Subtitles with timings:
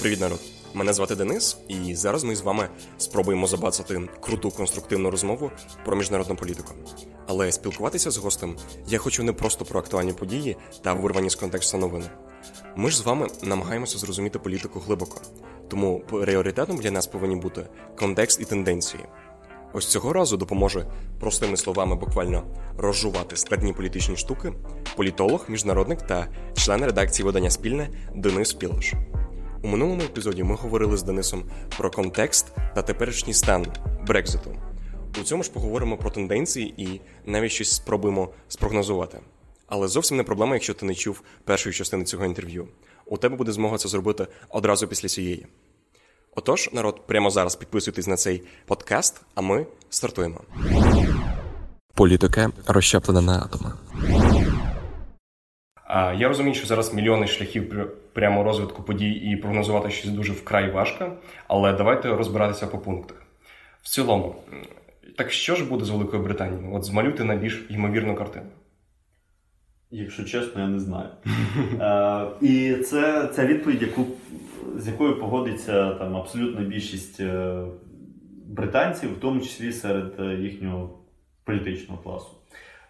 [0.00, 0.40] Привіт, народ!
[0.74, 2.68] Мене звати Денис, і зараз ми з вами
[2.98, 5.50] спробуємо забацати круту конструктивну розмову
[5.84, 6.74] про міжнародну політику.
[7.26, 8.56] Але спілкуватися з гостем
[8.88, 12.10] я хочу не просто про актуальні події та вирвані з контексту новини.
[12.76, 15.20] Ми ж з вами намагаємося зрозуміти політику глибоко,
[15.68, 17.66] тому пріоритетом для нас повинні бути
[17.98, 19.04] контекст і тенденції.
[19.72, 20.86] Ось цього разу допоможе
[21.20, 22.42] простими словами буквально
[22.78, 24.52] розжувати складні політичні штуки
[24.96, 28.92] політолог, міжнародник та член редакції видання спільне Денис Пілош.
[29.62, 31.44] У минулому епізоді ми говорили з Денисом
[31.78, 33.66] про контекст та теперішній стан
[34.06, 34.56] Брекзиту.
[35.20, 39.18] У цьому ж поговоримо про тенденції і навіть щось спробуємо спрогнозувати.
[39.66, 42.68] Але зовсім не проблема, якщо ти не чув першої частини цього інтерв'ю.
[43.06, 45.46] У тебе буде змога це зробити одразу після цієї.
[46.36, 50.40] Отож, народ, прямо зараз підписуйтесь на цей подкаст, а ми стартуємо.
[51.94, 53.72] Політика розщеплена на атоми.
[56.18, 61.12] Я розумію, що зараз мільйони шляхів прямо розвитку подій і прогнозувати щось дуже вкрай важко,
[61.48, 63.16] але давайте розбиратися по пунктах.
[63.82, 64.34] В цілому,
[65.16, 66.74] так що ж буде з Великою Британією?
[66.74, 68.46] От змалюйте найбільш ймовірну картину.
[69.90, 71.08] Якщо чесно, я не знаю.
[71.80, 74.06] е, І це ця відповідь, яку,
[74.76, 77.64] з якою погодиться там абсолютна більшість е,
[78.50, 80.98] британців, в тому числі серед е, їхнього
[81.44, 82.30] політичного класу.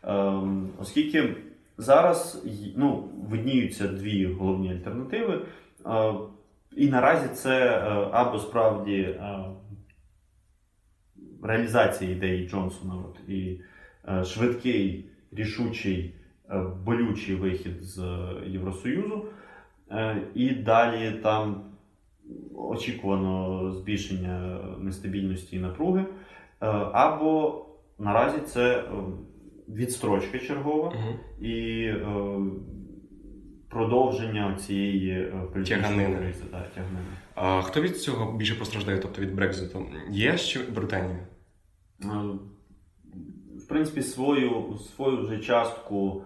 [0.05, 0.33] Е,
[0.81, 1.35] Оскільки
[1.79, 2.47] зараз
[2.77, 5.41] ну, видніються дві головні альтернативи,
[5.87, 6.15] е,
[6.77, 7.79] і наразі це
[8.13, 9.21] або справді
[11.43, 13.61] реалізація ідеї Джонсона от, і
[14.25, 16.15] швидкий рішучий.
[16.85, 18.01] Болючий вихід з
[18.47, 19.25] Євросоюзу,
[20.35, 21.63] і далі там
[22.55, 26.01] очікувано збільшення нестабільності і напруги.
[26.01, 27.65] Е, або
[27.99, 28.85] наразі це
[29.69, 31.47] відстрочка чергова угу.
[31.47, 31.89] і
[33.69, 36.45] продовження цієї політичної кризи.
[36.51, 36.65] Да,
[37.35, 39.87] А хто від цього більше постраждає, тобто від Брекзиту?
[40.11, 41.19] ЄС чи Британія?
[43.57, 46.25] В принципі, свою свою вже частку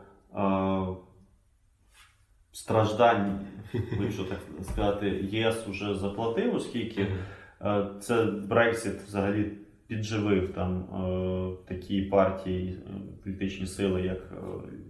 [2.54, 3.40] страждань,
[4.00, 7.06] якщо так сказати, ЄС вже заплатив, оскільки
[7.62, 9.52] е, це Брексит взагалі
[9.86, 12.90] підживив там е, такі партії, е,
[13.24, 14.18] політичні сили, як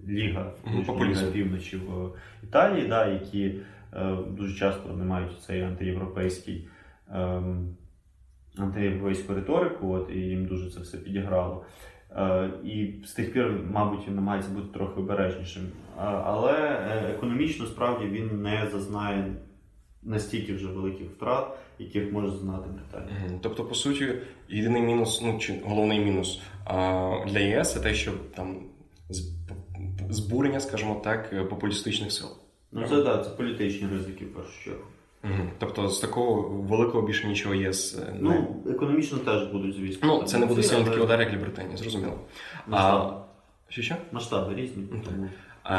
[0.09, 0.53] Ліга
[0.89, 2.11] Ліга Півночі в
[2.43, 3.55] Італії, да, які
[4.29, 6.69] дуже часто не мають цей антиєвропейський.
[7.13, 7.77] Ем,
[8.59, 11.65] антиєвропейську риторику, от, і їм дуже це все підіграло.
[12.17, 15.63] Е, і з тих пір, мабуть, він намагається бути трохи обережнішим.
[15.99, 19.35] Але е, економічно справді він не зазнає
[20.03, 23.39] настільки вже великих втрат, яких може зазнати Британія.
[23.43, 24.15] Тобто, по суті,
[24.49, 26.41] єдиний мінус, ну чи головний мінус
[27.27, 28.57] для ЄС це те, що там
[30.11, 32.29] збурення, скажімо так, популістичних сил.
[32.73, 34.85] Ну це так, це політичні ризики в першу чергу.
[35.25, 35.51] Угу.
[35.59, 37.73] Тобто з такого великого більше нічого є.
[37.73, 38.19] З, не...
[38.21, 40.09] Ну, економічно теж будуть, звісно.
[40.09, 42.19] Ну, це не буде сильно такі удари, як для Британії, зрозуміло.
[42.71, 43.11] А,
[43.69, 43.95] що що?
[44.13, 44.85] Масштаби різні.
[45.05, 45.29] Тому.
[45.63, 45.77] А,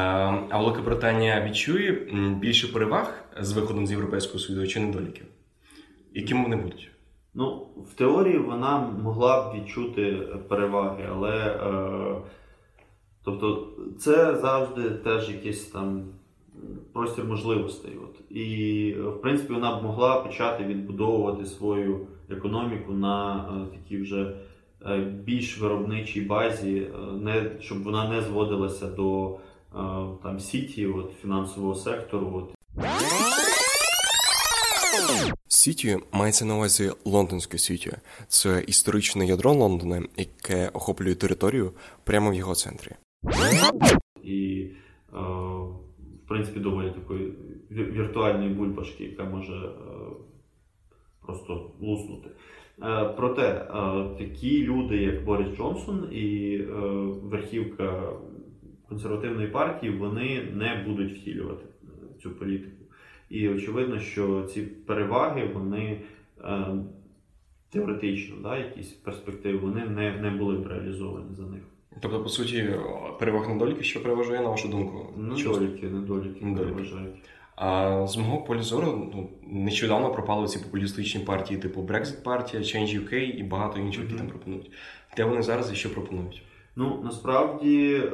[0.49, 1.91] а Велика відчує
[2.39, 5.25] більше переваг з виходом з Європейського Союзу чи недоліків?
[6.13, 6.91] Якими вони будуть?
[7.33, 10.11] Ну, в теорії вона могла б відчути
[10.47, 12.21] переваги, але е,
[13.23, 13.67] тобто
[13.99, 16.03] це завжди теж якісь там
[16.93, 17.91] простір можливостей.
[18.03, 18.31] От.
[18.31, 24.35] І, в принципі, вона б могла почати відбудовувати свою економіку на е, такій вже
[24.85, 29.37] е, більш виробничій базі, е, не, щоб вона не зводилася до
[30.23, 32.31] там сіті, от, фінансового сектору.
[32.33, 32.55] От.
[35.47, 37.91] Сіті мається на увазі лондонське сіті.
[38.27, 41.71] Це історичне ядро Лондона, яке охоплює територію
[42.03, 42.91] прямо в його центрі.
[44.23, 44.67] І
[45.13, 45.17] е,
[46.27, 47.33] принципі, доволі такої
[47.71, 49.69] віртуальної бульбашки, яка може е,
[51.25, 52.29] просто луснути.
[52.83, 53.67] Е, проте е,
[54.17, 56.57] такі люди, як Борис Джонсон і
[57.23, 58.13] верхівка
[58.89, 61.65] консервативної партії, вони не будуть втілювати
[62.21, 62.83] цю політику.
[63.29, 66.01] І очевидно, що ці переваги, вони
[67.69, 71.61] теоретично, да, якісь перспективи, вони не, не були б реалізовані за них.
[71.99, 72.69] Тобто, по суті,
[73.19, 75.13] переваг недоліки, що переважає, на вашу думку?
[75.17, 76.73] Недоліки, недоліки, недоліки.
[76.73, 77.15] переважають.
[77.55, 82.99] А з мого полю зору ну, нещодавно пропали ці популістичні партії, типу Brexit партія, Change
[82.99, 84.17] UK і багато інших, які mm-hmm.
[84.17, 84.71] там пропонують.
[85.17, 86.43] Де вони зараз і що пропонують?
[86.75, 88.09] Ну насправді е,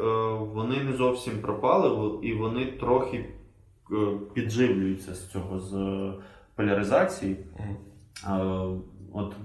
[0.53, 3.25] вони не зовсім пропали, і вони трохи
[3.91, 3.95] е,
[4.33, 5.73] підживлюються з цього з
[6.55, 7.35] поляризації.
[8.25, 8.79] Mm-hmm.
[9.13, 9.35] От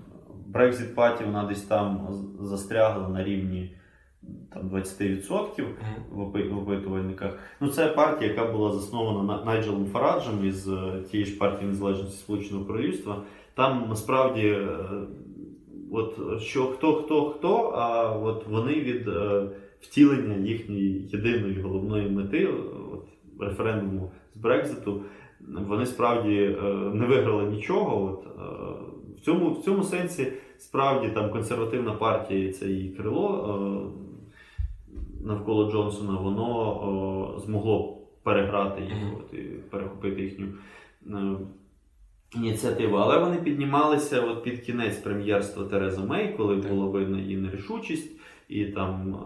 [0.53, 2.09] Brexit партія вона десь там
[2.41, 3.77] застрягла на рівні
[4.55, 5.65] там 20%
[6.13, 7.39] в опи- в опитувальниках.
[7.61, 12.19] Ну, це партія, яка була заснована На- Найджелом Фараджем із е, тієї ж партії незалежності
[12.19, 13.23] Сполученого Королівства.
[13.55, 14.69] Там насправді е,
[15.93, 19.49] от що хто, хто, хто, а от вони від е,
[19.81, 22.49] втілення їхньої єдиної головної мети,
[22.93, 23.09] от
[23.41, 25.03] референдуму з Брекзиту,
[25.69, 26.57] вони справді
[26.93, 28.05] не виграли нічого.
[28.13, 28.27] От,
[29.17, 33.93] в, цьому, в цьому сенсі справді там консервативна партія, це її крило
[35.27, 40.47] навколо Джонсона, воно е, змогло переграти їх, от, і перехопити їхню.
[41.11, 41.37] е,
[42.37, 46.71] Ініціативу, але вони піднімалися от під кінець прем'єрства Терези Мей, коли Так.
[46.73, 48.13] було видно її нерішучість
[48.49, 49.17] і там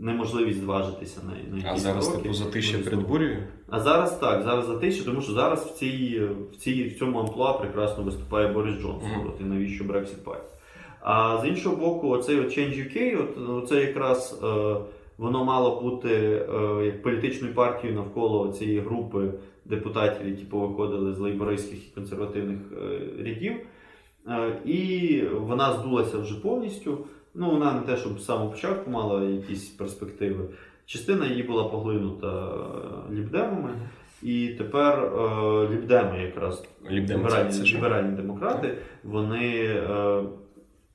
[0.00, 2.22] неможливість зважитися на, на А якісь зараз кроки.
[2.22, 3.38] типу затишя перед бурею.
[3.68, 6.20] а зараз так, зараз затиші, тому що зараз в цій,
[6.52, 9.10] в цій в цьому амплуа прекрасно виступає Борис Джонсон.
[9.10, 9.26] Мгм.
[9.34, 10.50] От і навіщо Brexit Party.
[11.00, 13.18] А з іншого боку, оцей от Change UK,
[13.50, 14.76] от це якраз е,
[15.20, 19.32] воно мало бути е, як політичною партією навколо цієї групи
[19.64, 23.52] депутатів, які повиходили з лейбористських і консервативних е, рядів.
[24.28, 26.98] Е, і вона здулася вже повністю.
[27.34, 30.44] Ну, вона не те, щоб з самого початку мала якісь перспективи.
[30.86, 32.56] Частина її була поглинута
[33.12, 33.70] лібдемами,
[34.22, 40.24] і тепер е, лібдеми якраз Лібдеми, ліберальні, ліберальні демократи, вони е,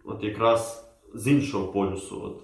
[0.05, 2.43] от якраз з іншого полюсу от,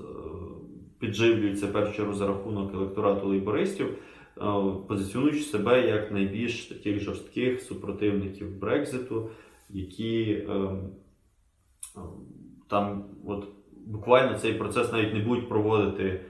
[1.01, 4.42] підживлюються першу чергу за рахунок електорату лейбористів, е,
[4.88, 9.30] позиціонуючи себе як найбільш таких жорстких супротивників Брекзиту,
[9.69, 12.01] які е, е,
[12.68, 13.48] там от,
[13.86, 16.21] буквально цей процес навіть не будуть проводити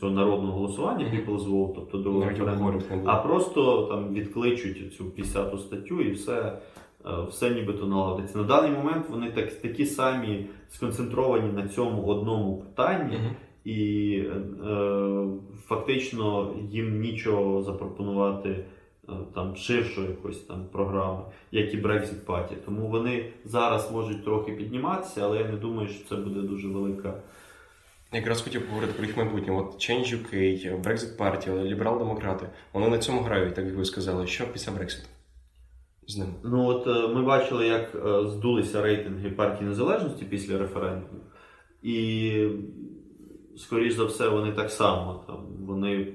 [0.00, 1.06] цього народного голосування.
[1.06, 3.02] People's Vote, тобто до Навіть референдуму.
[3.04, 6.58] А просто там відкличуть цю 50-ту статтю і все,
[7.28, 8.38] все нібито наладиться.
[8.38, 13.36] На даний момент вони так, такі самі сконцентровані на цьому одному питанні, Мгм.
[13.64, 14.12] і
[14.66, 15.24] е,
[15.66, 21.20] фактично їм нічого запропонувати е, там ширшої якоїсь там програми,
[21.52, 22.54] як і Brexit Party.
[22.64, 27.14] Тому вони зараз можуть трохи підніматися, але я не думаю, що це буде дуже велика.
[28.12, 29.54] Якраз хотів поговорити про їх майбутнє.
[29.54, 32.46] От Change UK, Brexit Party, ліберал-демократи.
[32.72, 34.26] Вони на цьому грають, так як ви сказали.
[34.26, 35.08] Що після Брекситу?
[36.10, 36.32] З ними.
[36.44, 41.20] Ну от е, ми бачили, як е, здулися рейтинги партії незалежності після референдуму,
[41.82, 42.48] і
[43.56, 45.36] скоріш за все, вони так само там
[45.66, 46.12] вони.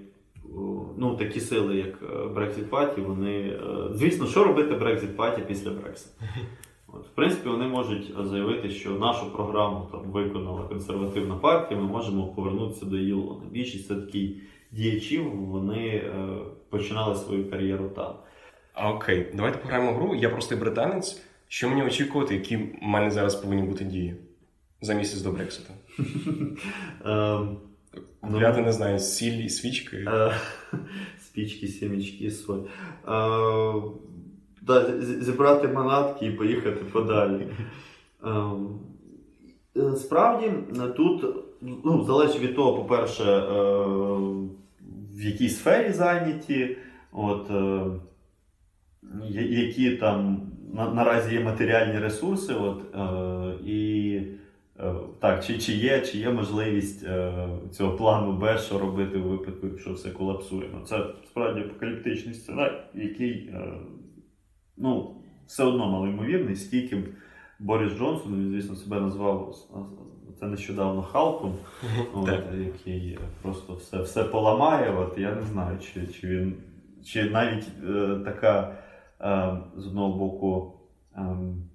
[0.97, 3.59] Ну, такі сили, як е, Brexit Party, вони.
[3.91, 6.07] Звісно, що робити Brexit Party після Brexit?
[6.93, 12.27] От, в принципі, вони можуть заявити, що нашу програму там виконала консервативна партія, ми можемо
[12.27, 13.45] повернутися до її лона.
[13.51, 14.35] Більшість все-таки
[14.71, 16.11] діячів вони
[16.69, 18.13] починали свою кар'єру там.
[18.75, 20.15] А окей, давайте пограємо в гру.
[20.15, 21.21] Я простий британець.
[21.47, 24.15] Що мені очікувати, які в мене зараз повинні бути дії
[24.81, 25.73] за місяць до Брекситу?
[27.05, 27.57] Ем,
[28.21, 29.97] Купляти, не знаю, сіль і свічки.
[29.97, 30.35] Е,
[31.67, 32.59] сімічки, соль.
[33.07, 33.81] Е,
[35.01, 37.47] з- Зібрати манатки і поїхати подалі.
[38.25, 38.29] Е,
[39.77, 40.51] е, Справді,
[40.97, 41.25] тут
[41.61, 43.41] ну, залежить від того, по-перше, е,
[45.15, 46.77] в якій сфері зайняті,
[47.11, 47.49] от,
[49.29, 50.41] які там
[50.73, 54.21] на, наразі є матеріальні ресурси, от, е, і
[54.79, 59.29] Е, Так, чи, чи, є, чи є можливість е, цього плану Б, що робити у
[59.29, 60.69] випадку, якщо все колапсує?
[60.73, 63.73] Ну, це справді апокаліптичний сценарій, який е,
[64.77, 65.15] ну,
[65.47, 67.05] все одно малоймовірний, скільки б
[67.59, 69.55] Борис Джонсон, він, звісно, себе назвав
[70.39, 71.53] це нещодавно Халком,
[72.13, 74.97] от, який просто все, все поламає.
[74.97, 76.53] От, я не знаю, чи, чи він
[77.05, 78.77] чи навіть е, така
[79.77, 80.71] з одного боку.
[81.17, 81.69] ем,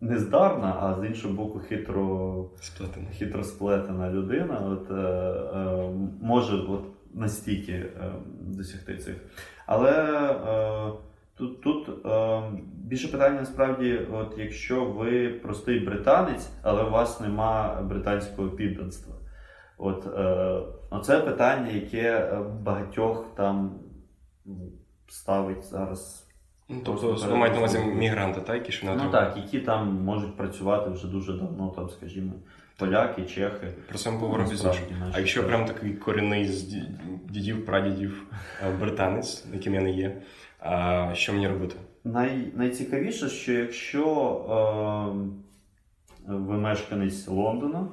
[0.00, 3.06] нездарна, а з іншого боку, хитро, Сплетено.
[3.12, 5.90] хитро сплетена людина от, е, е,
[6.22, 7.86] може от, настільки
[8.40, 9.16] досягти цих.
[9.66, 9.92] Але
[10.32, 10.92] е,
[11.36, 12.42] тут, тут е,
[12.74, 19.14] більше питання насправді, от, якщо ви простий британець, але у вас нема британського підданства.
[19.78, 23.78] От, е, оце питання, яке е, багатьох там
[24.46, 24.60] м,
[25.08, 26.26] ставить зараз.
[26.68, 30.04] Ну, тобто, ви маєте на увазі мігранти, так, які ще не Ну так, які там
[30.04, 32.32] можуть працювати вже дуже давно, там, скажімо,
[32.76, 33.66] поляки, чехи.
[33.88, 34.80] Про це ми поговоримо пізніше.
[35.12, 36.62] А якщо прям такий корінний з
[37.30, 38.26] дідів, прадідів
[38.66, 40.22] е, британець, яким я не є,
[40.58, 41.76] а що мені робити?
[42.04, 44.04] Най, найцікавіше, що якщо
[46.28, 47.88] е, ви мешканець Лондона,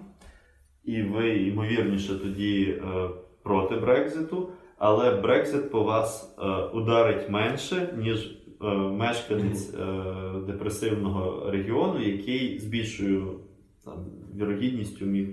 [0.84, 3.10] і ви, ймовірніше, тоді е,
[3.44, 10.04] проти Брекзиту, але Брекзит по вас е, ударить менше, ніж е, мешканець е,
[10.48, 13.40] депресивного регіону, який з більшою
[13.86, 15.28] там, вірогідністю міг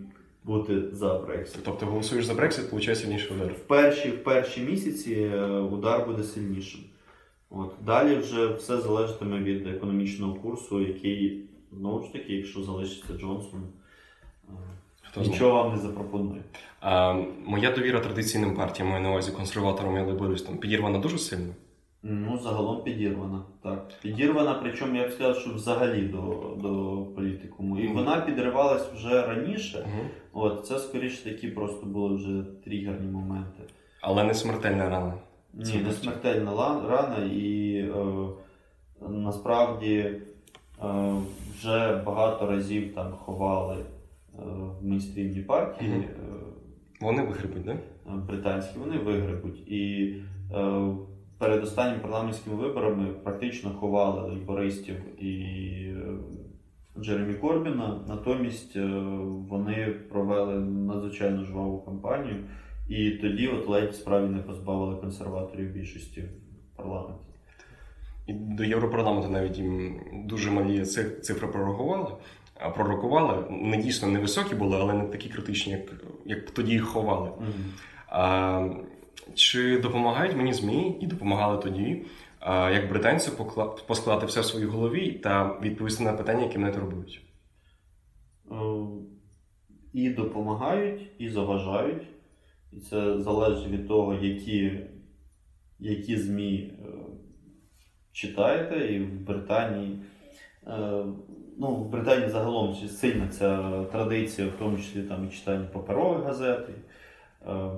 [0.45, 1.61] бути за Брексит.
[1.65, 3.53] Тобто голосуєш за Брексит, получає сильніший удар.
[3.53, 6.81] В перші, в перші місяці е, удар буде сильнішим.
[7.51, 7.75] От.
[7.87, 13.63] Далі вже все залежатиме від економічного курсу, який, знову ж таки, якщо залишиться Джонсон,
[15.11, 15.33] Хто знає.
[15.33, 16.43] нічого вам не запропонує.
[16.81, 17.15] А,
[17.47, 21.53] моя довіра традиційним партіям, маю на увазі консерваторам і лейбористам, підірвана дуже сильно.
[22.03, 23.43] Ну, загалом підірвана.
[23.63, 23.89] Так.
[24.03, 27.79] Підірвана, причому я б сказав, що взагалі до, до політикуму.
[27.79, 27.95] І Мгм.
[27.95, 29.79] вона підривалась вже раніше.
[29.87, 30.45] Угу.
[30.45, 33.63] От, це скоріше такі просто були вже тригерні моменти.
[34.01, 35.15] Але не смертельна рана.
[35.55, 36.51] Ні, Це не смертельна
[36.89, 38.29] рана, і е,
[39.09, 41.15] насправді е,
[41.59, 43.77] вже багато разів там ховали
[44.45, 46.07] в мейнстрімні партії е,
[47.01, 47.77] Вони вигребуть, так?
[48.27, 49.69] британські, вони вигребуть.
[49.69, 50.15] І
[50.55, 50.87] е,
[51.39, 55.35] перед останніми парламентськими виборами практично ховали лейбористів і
[55.97, 56.19] е,
[57.01, 58.05] Джеремі Корбіна.
[58.09, 58.87] Натомість е,
[59.49, 62.37] вони провели надзвичайно жваву кампанію.
[62.89, 67.21] І тоді от ледь справді не позбавили консерваторів більшості в парламенті.
[68.27, 72.07] І до Європарламенту навіть їм дуже малі ци- цифри прорахували.
[72.75, 75.93] Пророкували не дійсно невисокі були, але не такі критичні, як,
[76.25, 77.31] як тоді їх ховали.
[78.09, 78.69] А,
[79.35, 82.03] чи допомагають мені ЗМІ і допомагали тоді,
[82.41, 83.33] а, як британцю
[83.89, 87.23] поскладати все в своїй голові та відповісти на питання, які мене турбують?
[88.51, 88.55] Е,
[89.93, 92.03] І допомагають, і заважають.
[92.73, 94.81] І це залежить від того, які,
[95.79, 96.87] які ЗМІ е,
[98.13, 98.95] читаєте.
[98.95, 99.99] І в Британії,
[100.67, 101.05] е,
[101.61, 106.69] ну, в Британії загалом сильна ця традиція, в тому числі там і читання паперових газет.
[106.69, 106.73] І,
[107.51, 107.71] е,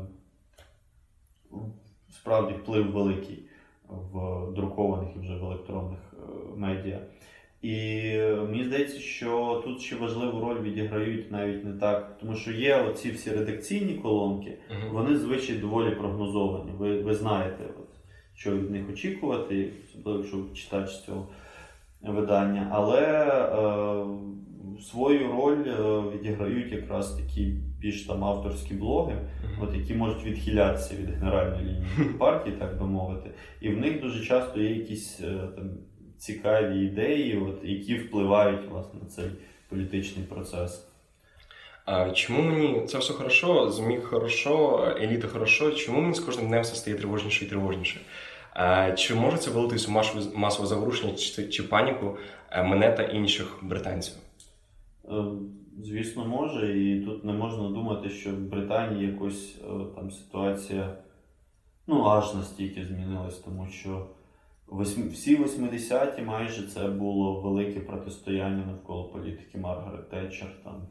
[2.11, 3.43] Справді вплив великий
[3.89, 6.17] в друкованих і вже в електронних е,
[6.57, 7.01] медіа.
[7.63, 7.77] І
[8.15, 12.77] е, мені здається, що тут ще важливу роль відіграють навіть не так, тому що є
[12.77, 14.59] оці всі редакційні колонки,
[14.91, 16.71] вони звичай доволі прогнозовані.
[16.79, 17.89] Ви, ви знаєте, от,
[18.35, 21.29] що від них очікувати, особливо якщо читач цього
[22.11, 22.69] видання.
[22.73, 24.05] Але е,
[24.83, 29.17] свою роль е, відіграють якраз такі більш там авторські блоги,
[29.63, 33.31] от, які можуть відхилятися від генеральної лінії партії, так би мовити.
[33.61, 35.71] І в них дуже часто є якісь е, там,
[36.19, 39.31] цікаві ідеї, от, які впливають власне, на цей
[39.69, 40.89] політичний процес.
[41.85, 45.71] А чому мені це все хорошо, ЗМІ хорошо, еліта хорошо?
[45.71, 48.01] Чому мені з кожним днем все стає тривожніше і тривожніше?
[48.55, 49.93] А, чи може це вилитись у
[50.39, 52.17] масове, заворушення чи, паніку
[52.51, 54.15] е, мене та інших британців?
[55.05, 55.25] Е,
[55.83, 59.67] Звісно, може, і тут не можна думати, що в Британії якось е,
[59.97, 60.97] там ситуація
[61.87, 64.07] ну, аж настільки змінилась, тому що
[65.13, 70.89] всі 80-ті майже це було велике протистояння навколо політики Маргарет Тетчер, там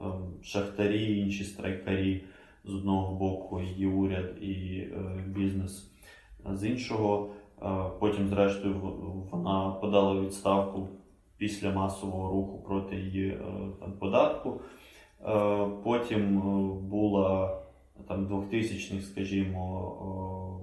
[0.00, 2.24] ем, шахтарі, інші страйкарі
[2.64, 5.24] з одного боку, і уряд, і е,
[6.52, 7.30] з іншого.
[7.62, 8.74] Е, Потім, зрештою,
[9.30, 10.88] вона подала відставку
[11.38, 13.38] після масового руху проти її е,
[13.80, 14.60] там, податку.
[15.26, 16.40] Е, Потім
[16.88, 17.60] була
[18.08, 20.62] там 2000-х, скажімо,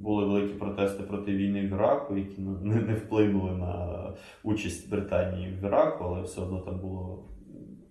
[0.00, 4.12] були великі протести проти війни в Іраку, які не, вплинули на
[4.42, 7.24] участь Британії в Іраку, але все одно там було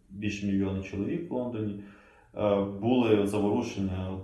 [0.10, 1.83] більше мільйона чоловік в Лондоні.
[2.81, 4.24] Були заворушення от,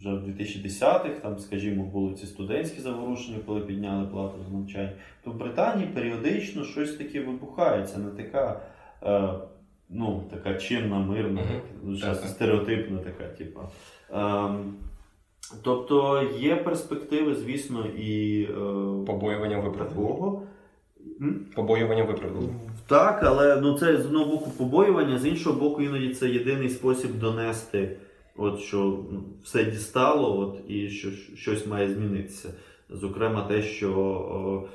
[0.00, 4.92] вже в 2010-х, там, скажімо, були ці студентські заворушення, коли підняли плату за навчання.
[5.24, 7.86] То в Британії періодично щось таке вибухає.
[7.86, 8.60] Це не така,
[9.02, 9.30] е,
[9.90, 11.40] ну, така чинна, мирна,
[11.84, 11.96] Мгм.
[11.96, 12.30] так, Так, так.
[12.30, 13.60] стереотипна така, типу.
[14.12, 14.74] Ем,
[15.62, 18.54] тобто є перспективи, звісно, і е,
[19.06, 19.56] Побоювання.
[21.20, 21.46] М?
[21.54, 22.48] Побоювання виправдали.
[22.86, 27.18] Так, але ну це з одного боку побоювання, з іншого боку, іноді це єдиний спосіб
[27.18, 27.96] донести,
[28.40, 32.54] от що ну, все дістало, от і що щось має змінитися.
[32.90, 34.68] Зокрема, те, що о,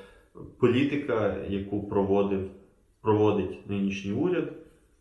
[0.60, 2.50] політика, яку проводив,
[3.01, 4.53] проводить нинішній уряд,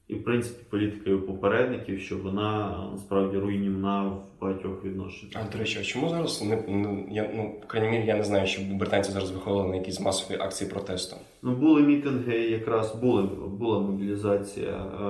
[0.09, 5.47] і в принципі політика його попередників, що вона насправді руйнівна в багатьох відношеннях.
[5.49, 8.47] А до речі, а чому зараз не, не я ну, крайній мірі, я не знаю,
[8.47, 11.17] щоб британці зараз виходили на якісь масові акції протесту.
[11.43, 13.23] Ну, були мітинги, якраз були,
[13.59, 15.05] була мобілізація е,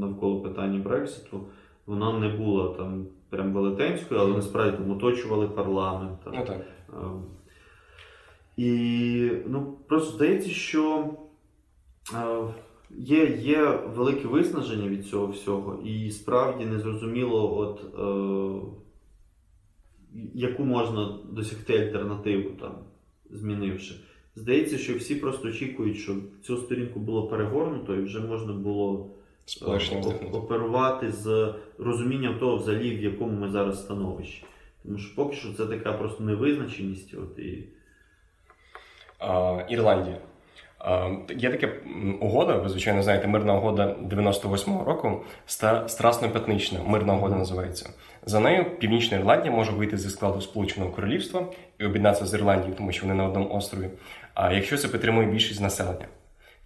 [0.00, 1.40] навколо питання Брекситу.
[1.86, 6.18] Вона не була там прям велетенською, але насправді там оточували парламент.
[6.24, 6.60] Там, Ну так.
[6.92, 7.06] е,
[8.56, 11.10] і ну, просто здається, що
[12.14, 12.44] е,
[12.90, 18.66] є, є велике виснаження від цього всього, і справді незрозуміло, от, е,
[20.34, 22.72] яку можна досягти альтернативу, там,
[23.30, 23.94] змінивши.
[24.36, 29.10] Здається, що всі просто очікують, щоб цю сторінку було перегорнуто і вже можна було
[29.46, 30.26] Вздихнути.
[30.32, 34.44] оперувати з розумінням того, взагалі, в якому ми зараз становищі.
[34.82, 37.14] Тому що поки що це така просто невизначеність.
[37.14, 37.64] От, і...
[39.18, 40.18] А, Ірландія.
[41.36, 41.68] Є така
[42.20, 45.24] угода, ви звичайно знаєте, мирна угода 98-го року,
[45.86, 47.90] страсно-п'ятнична, мирна угода називається.
[48.26, 51.46] За нею Північна Ірландія може вийти зі складу Сполученого Королівства
[51.78, 53.90] і об'єднатися з Ірландією, тому що вони на одному острові.
[54.34, 56.06] А якщо це підтримує більшість населення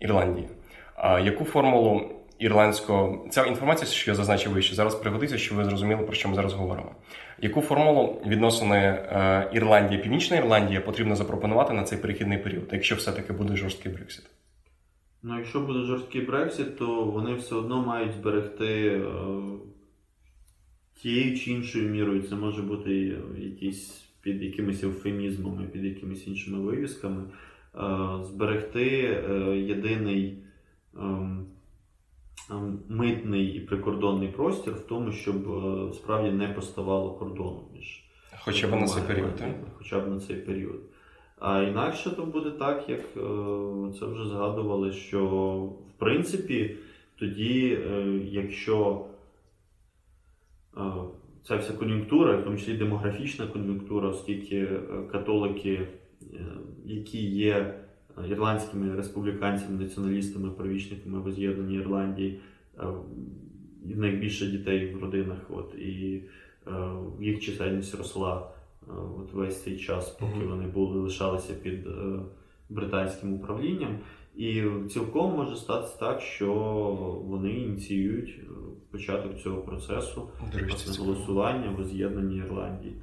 [0.00, 0.48] Ірландії,
[0.96, 6.02] а яку формулу ірландського ця інформація, що я зазначив вище, зараз пригодиться, щоб ви зрозуміли,
[6.02, 6.94] про що ми зараз говоримо.
[7.38, 13.32] Яку формулу відносини е, Ірландія, Північна Ірландія потрібно запропонувати на цей перехідний період, якщо все-таки
[13.32, 14.24] буде жорсткий Брексит?
[15.22, 19.02] Ну, якщо буде жорсткий Брексит, то вони все одно мають зберегти е,
[21.02, 22.22] тією чи іншою мірою.
[22.22, 27.22] Це може бути і якісь під якимись евфемізмами, під якимись іншими вивісками.
[27.22, 27.80] Е,
[28.24, 28.88] зберегти
[29.30, 30.38] е, єдиний
[30.98, 31.46] ем,
[32.88, 38.04] митний і прикордонний простір в тому, щоб е, справді не поставало кордону між
[38.44, 39.54] Хоча б на цей період, так?
[39.78, 40.80] Хоча б на цей період.
[41.38, 43.20] А інакше то буде так, як е,
[43.98, 45.26] це вже згадували, що
[45.88, 46.76] в принципі
[47.18, 49.04] тоді, е, якщо
[51.44, 54.68] ця вся кон'юнктура, в тому числі демографічна кон'юнктура, оскільки
[55.12, 55.88] католики,
[56.84, 57.74] які є
[58.30, 62.40] ірландськими республіканцями, націоналістами, провічниками воз'єднання Ірландії,
[62.78, 62.82] е,
[63.88, 66.22] і в них більше дітей в родинах, от, і
[66.66, 66.70] е,
[67.20, 68.50] їх чисельність росла
[68.88, 70.48] е, от весь цей час, поки Мгм.
[70.48, 72.18] вони були лишалися під е,
[72.68, 73.98] британським управлінням.
[74.36, 76.54] І цілком може статися так, що
[77.24, 78.44] вони ініціюють е,
[78.90, 80.28] початок цього процесу
[80.68, 82.94] власне, голосування воз'єднанні Ірландії.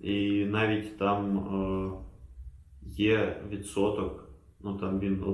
[0.00, 1.90] І навіть там е,
[2.82, 4.25] є відсоток,
[4.66, 5.24] ну там він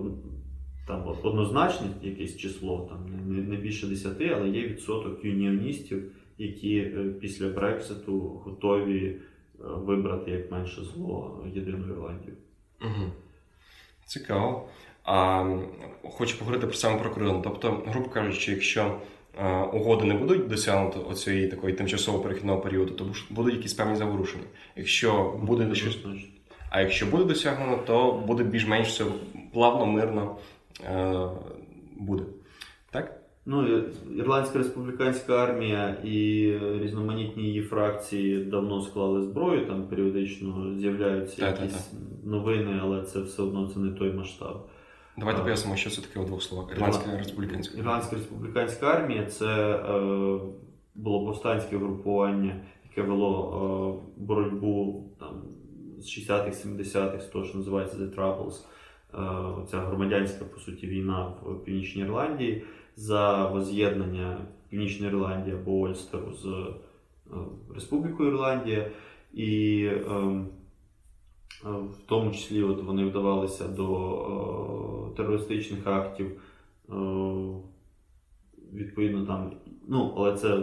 [0.87, 7.15] там однозначне якесь число, там не, не більше 10, але є відсоток юніоністів, які е,
[7.21, 9.17] після Брекситу готові е,
[9.59, 12.37] вибрати як менше зло єдину Ірландію.
[12.80, 13.11] Угу.
[14.06, 14.69] Цікаво.
[15.04, 15.45] А
[16.02, 17.43] хочу поговорити про саме про кордон.
[17.43, 19.00] Тобто, грубо кажучи, якщо
[19.39, 24.45] е, угоди не будуть досягнути оцієї такої тимчасово перехідного періоду, то будуть якісь певні заворушення.
[24.76, 26.31] Якщо буде щось, Однозначно.
[26.73, 29.04] А якщо буде досягнено, то буде більш-менш все
[29.52, 30.37] плавно, мирно
[30.85, 31.28] е,
[31.97, 32.23] буде.
[32.91, 33.21] Так?
[33.47, 33.82] Ну,
[34.19, 41.54] Ірландська республіканська армія і е, різноманітні її фракції давно склали зброю, там періодично з'являються Так,
[41.54, 41.93] так, якісь
[42.25, 44.69] новини, але це все одно це не той масштаб.
[45.19, 45.45] Давайте А.
[45.45, 46.71] пояснимо, що це таке у двох словах.
[46.73, 47.78] Ірландська республіканська.
[47.78, 50.41] Ірландська республіканська армія це е,
[50.95, 55.43] було повстанське групування, яке вело е, боротьбу там,
[56.02, 58.65] з 60-х, 70-х, з того, що називається The Troubles.
[59.15, 62.65] Е, ця громадянська по суті війна в Північній Ірландії
[62.97, 67.34] за воз'єднання Північної Ірландії або Ольстеру з е,
[67.75, 68.91] Республікою Ірландія.
[69.32, 70.49] І ем,
[71.65, 76.41] е, в тому числі от вони вдавалися до терористичних актів.
[78.73, 79.52] Відповідно, там,
[79.88, 80.62] ну, але це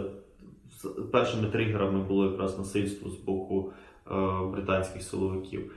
[1.12, 3.72] першими тригерами було якраз насильство з боку
[4.52, 5.72] британських силовиків.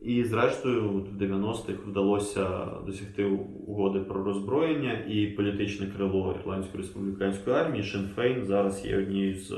[0.00, 3.24] І зрештою, в 90-х вдалося досягти
[3.66, 9.54] угоди про роззброєння, і політичне крило Ірландської республіканської армії Шенфейн зараз є однією з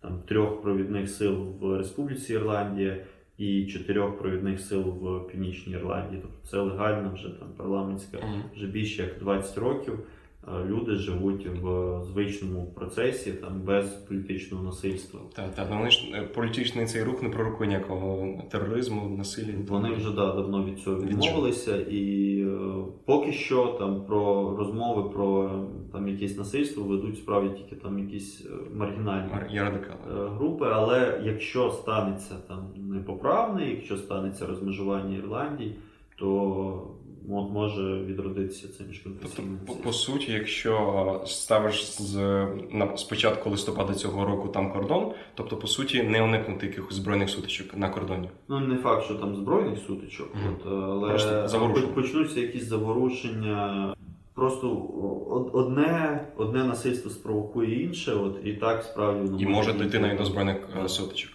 [0.00, 2.96] там, трьох провідних сил в Республіці Ірландія
[3.38, 6.22] і чотирьох провідних сил в Північній Ірландії.
[6.22, 8.18] Тобто це легальна вже там парламентська
[8.54, 9.98] вже більше як 20 років.
[10.66, 15.20] Люди живуть в звичному процесі там без політичного насильства.
[15.34, 19.52] Так, так, вони ж е, політичний цей рух не пророкує ніякого тероризму, насилля.
[19.68, 22.58] Вони вже да, давно від цього відмовилися, і е,
[23.04, 25.50] поки що там про розмови про
[25.92, 29.52] там якесь насильство ведуть справді тільки там якісь е, маргінальні Мар-
[30.36, 30.66] групи.
[30.72, 35.74] Але якщо станеться там непоправне, якщо станеться розмежування Ірландії,
[36.18, 36.90] то
[37.28, 42.16] може відродитися це Тобто, міжконфесійне по, по суті, якщо ставиш з
[42.70, 47.76] на спочатку листопада цього року там кордон, тобто по суті не уникнути якихось збройних сутичок
[47.76, 48.30] на кордоні.
[48.48, 50.56] Ну не факт, що там збройних сутичок, Мгм.
[50.60, 53.92] от, але Просто почнуться якісь заворушення.
[54.34, 54.70] Просто
[55.52, 59.84] одне, одне насильство спровокує інше, от і так справді воно І може дійти.
[59.84, 61.30] дійти навіть до збройних е, сутичок.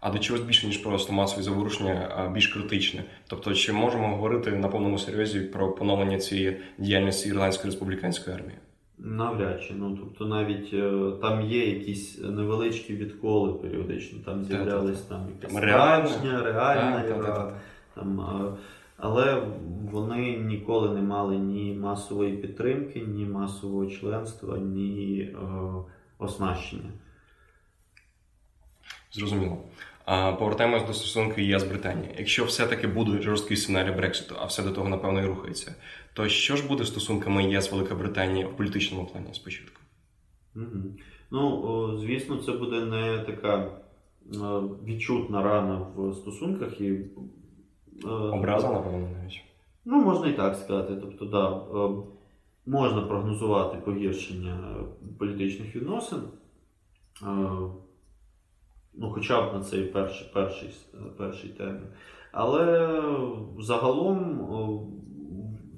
[0.00, 3.04] А до чогось більше, ніж просто масові заворушення, а більш критичне.
[3.26, 8.58] Тобто, чи можемо говорити на повному серйозі про поновлення цієї діяльності Ірландської республіканської армії?
[8.98, 9.74] Навряд чи.
[9.74, 14.18] Ну тобто навіть е, там є якісь невеличкі відколи періодично.
[14.24, 16.42] Там з'являлись там якась реальна.
[16.42, 17.54] реальна так.
[17.94, 18.52] Там, е,
[18.96, 19.42] Але
[19.92, 25.36] вони ніколи не мали ні масової підтримки, ні масового членства, ні е,
[26.18, 26.90] оснащення.
[29.12, 29.58] Зрозуміло.
[30.38, 32.14] Повертаємось до стосунків ЄС Британії.
[32.18, 35.74] Якщо все-таки буде жорсткий сценарій Брекситу, а все до того, напевно, і рухається,
[36.14, 39.80] то що ж буде стосунками ЄС Велика Британія в політичному плані спочатку?
[40.56, 40.96] Угу.
[41.30, 43.70] Ну, звісно, це буде не така е,
[44.84, 46.86] відчутна рана в стосунках і.
[46.88, 49.40] е, Образа, напевно, навіть.
[49.84, 50.96] Ну, можна і так сказати.
[51.00, 52.02] Тобто, да, е,
[52.66, 54.74] можна прогнозувати погіршення
[55.18, 56.20] політичних відносин.
[58.94, 60.70] Е, Ну, хоча б на цей перший, перший,
[61.18, 61.86] перший термін.
[62.32, 63.02] Але
[63.58, 64.40] загалом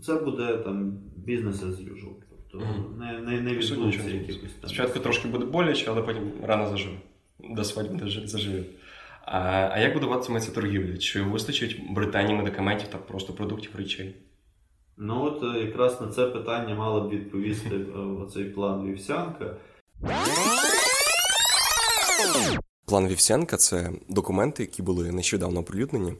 [0.02, 2.12] це буде там бізнес as usual.
[2.52, 2.66] Тобто
[2.98, 4.70] не, не, не відбудеться якихось там.
[4.70, 6.96] Спочатку трошки буде боляче, але потім рано заживе.
[7.38, 8.62] До свадьби заживе.
[9.24, 9.38] А,
[9.72, 10.96] а як будуватиме ця торгівля?
[10.96, 14.16] Чи вистачить Британії медикаментів та просто продуктів речей?
[14.96, 19.56] Ну от е, якраз на це питання мала б відповісти е, оцей план Вівсянка.
[22.92, 26.12] План Вівсянка це документи, які були нещодавно оприлюднені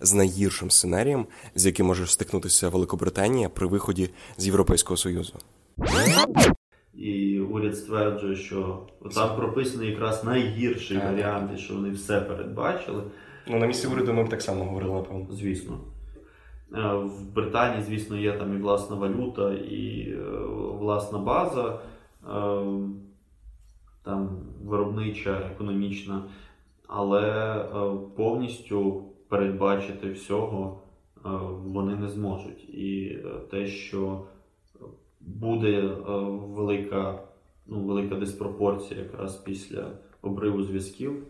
[0.00, 5.34] з найгіршим сценарієм, з яким може стикнутися Великобританія при виході з Європейського Союзу.
[6.94, 11.12] І уряд стверджує, що там прописаний якраз найгірший Так.
[11.12, 13.02] варіант, і що вони все передбачили.
[13.46, 15.26] Ну, на місці уряду ми б так само говорили, напевно.
[15.30, 15.80] Звісно.
[16.74, 20.20] Е, В Британії, звісно, є там і власна валюта, і е,
[20.80, 21.78] власна база,
[22.28, 22.62] е,
[24.02, 26.24] там виробнича, економічна,
[26.86, 27.22] але
[27.56, 27.66] е,
[28.16, 30.82] повністю передбачити всього
[31.16, 31.28] е,
[31.64, 32.64] вони не зможуть.
[32.68, 34.24] І е, те, що
[35.20, 35.80] буде
[36.30, 37.18] велика,
[37.66, 39.90] ну, велика диспропорція якраз після
[40.22, 41.26] обриву зв'язків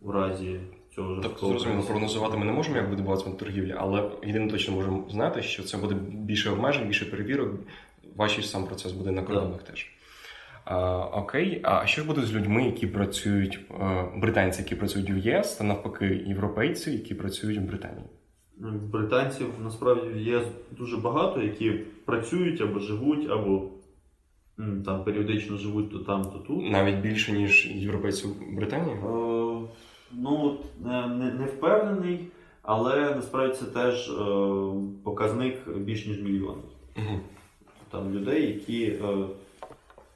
[0.00, 0.60] в разі
[0.94, 5.04] цього Тобто, зрозуміло, прогнозувати ми не можемо, як буде відбуватися торгівля, але єдине точно можемо
[5.10, 7.50] знати, що це буде більше обмежень, більше перевірок,
[8.16, 9.93] важчий сам процес буде на кордонах теж.
[10.64, 15.18] А, окей, а що ж буде з людьми, які працюють, е, британці, які працюють в
[15.18, 18.06] ЄС, та навпаки, європейці, які працюють в Британії?
[18.92, 21.70] Британців насправді в ЄС дуже багато, які
[22.04, 23.70] працюють або живуть, або
[24.84, 26.70] там періодично живуть то там, то тут.
[26.70, 28.96] Навіть більше, ніж європейці в Британії?
[28.96, 29.68] Е,
[30.12, 32.28] ну, е, не, не впевнений,
[32.62, 34.14] але насправді це теж е,
[35.04, 36.56] показник більш ніж мільйон.
[36.96, 37.20] Угу.
[37.90, 39.26] Там людей, які е,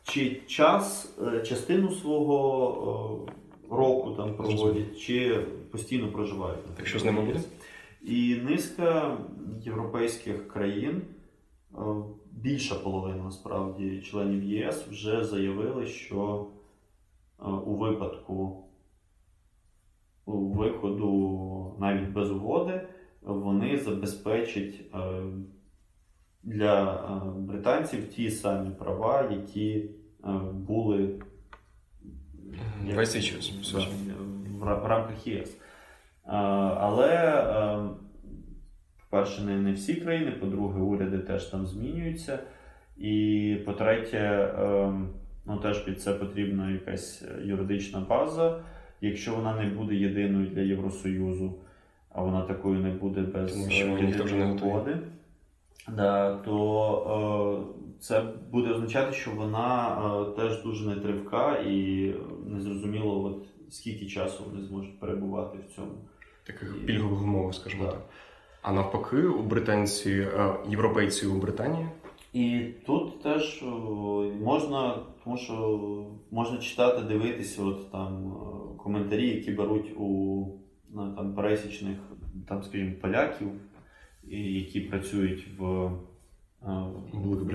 [0.09, 3.33] чи час, е, частину свого е,
[3.71, 6.65] року там проводять, чи постійно проживають.
[6.77, 7.41] Так що з ними буде?
[8.03, 9.19] І низка
[9.61, 11.03] європейських країн,
[11.75, 11.79] е,
[12.33, 16.47] більша половина насправді членів ЄС вже заявили, що
[17.67, 18.65] у випадку
[20.27, 22.81] виходу навіть без угоди
[23.23, 24.75] вони забезпечать
[26.43, 26.95] для
[27.37, 29.91] британців ті самі права, які
[30.39, 31.09] були
[32.87, 35.57] як- Весь час, в в рамках ЄС.
[36.25, 37.89] Але, е,
[39.11, 42.39] по-перше, не, не всі країни, по-друге, уряди теж там змінюються.
[42.97, 44.93] І по-третє, е,
[45.47, 48.61] ну, теж під це потрібна якась юридична база.
[49.01, 51.55] Якщо вона не буде єдиною для Євросоюзу,
[52.11, 53.73] а вона такою не буде без е,
[54.07, 54.99] єдиної угоди,
[56.45, 62.15] то е, це буде означати, що вона е, теж дуже нетривка і
[62.47, 65.93] незрозуміло, от скільки часу вони зможуть перебувати в цьому.
[66.47, 67.93] Таких пільгових умовах, скажімо Так.
[67.93, 68.03] так.
[68.63, 71.87] А навпаки, у британці, е, європейці у Британії
[72.33, 73.65] І тут теж
[74.41, 75.79] можна, тому що
[76.31, 78.33] можна читати, дивитися, от там
[78.79, 80.47] коментарі, які беруть у
[80.91, 81.99] ну, там, пересічних,
[82.49, 83.49] там, скажімо, поляків,
[84.37, 85.91] які працюють в,
[86.63, 86.71] е?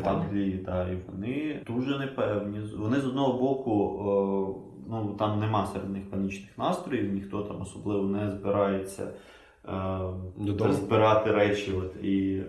[0.03, 2.59] Англії, да, і вони дуже непевні.
[2.77, 8.07] Вони з одного боку, е, ну там нема серед них панічних настроїв, ніхто там особливо
[8.07, 9.03] не збирається.
[9.03, 9.99] е,
[10.37, 10.73] Додому?
[10.73, 12.43] збирати речі от, і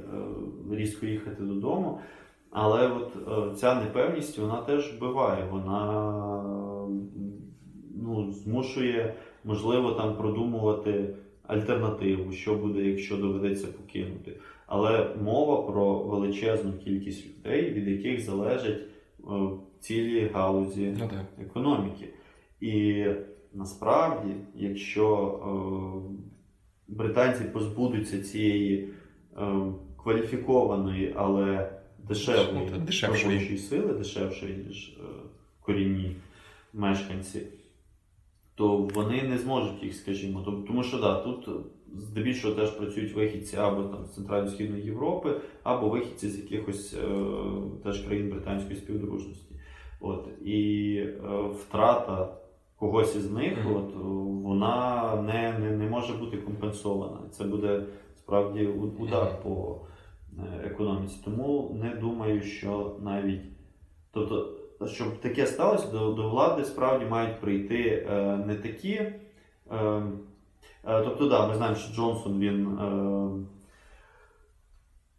[0.71, 1.99] різко їхати додому.
[2.51, 3.17] Але от
[3.59, 5.45] ця непевність вона теж вбиває.
[5.51, 6.03] Вона
[8.03, 11.15] ну, змушує, можливо, там продумувати
[11.47, 14.33] альтернативу, що буде, якщо доведеться покинути.
[14.67, 19.25] Але мова про величезну кількість людей, від яких залежать е,
[19.81, 21.47] цілі галузі ну так.
[21.47, 22.09] економіки.
[22.61, 23.05] І
[23.55, 25.55] насправді, якщо е,
[26.89, 28.89] британці позбудуться цієї
[29.39, 29.47] е,
[30.03, 31.73] кваліфікованої, але
[32.09, 32.69] дешевої
[33.25, 34.99] робочої сили, дешевшої, ніж
[35.61, 36.17] корінні
[36.73, 37.43] мешканці,
[38.55, 40.65] то вони не зможуть їх, скажімо.
[40.67, 41.49] Тому що да, тут
[41.97, 47.07] здебільшого теж працюють вихідці або там з Центрально-Східної Європи, або вихідці з якихось е,
[47.85, 49.55] теж країн британської співдружності.
[50.01, 51.19] От, І е,
[51.61, 52.37] втрата
[52.77, 53.77] когось із них, mm-hmm.
[53.77, 53.95] от,
[54.45, 57.19] вона не, не, не може бути компенсована.
[57.31, 57.83] Це буде
[58.17, 59.43] справді удар mm-hmm.
[59.43, 59.81] по
[60.39, 61.23] е, економіці.
[61.25, 63.43] Тому не думаю, що навіть.
[64.13, 64.57] Тобто,
[64.87, 68.93] щоб таке сталося, до до влади справді мають прийти е, не такі.
[68.93, 69.17] Е,
[70.85, 72.79] е, тобто, да, ми знаємо, що Джонсон він.
[72.79, 73.45] Е,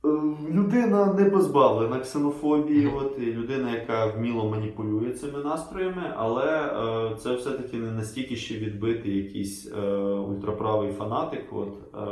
[0.06, 0.08] Е,
[0.52, 7.36] людина не позбавлена ксенофобії, от, і людина, яка вміло маніпулює цими настроями, але е, це
[7.36, 12.08] все-таки не настільки ще відбитий якийсь е, ультраправий фанатик, от, е,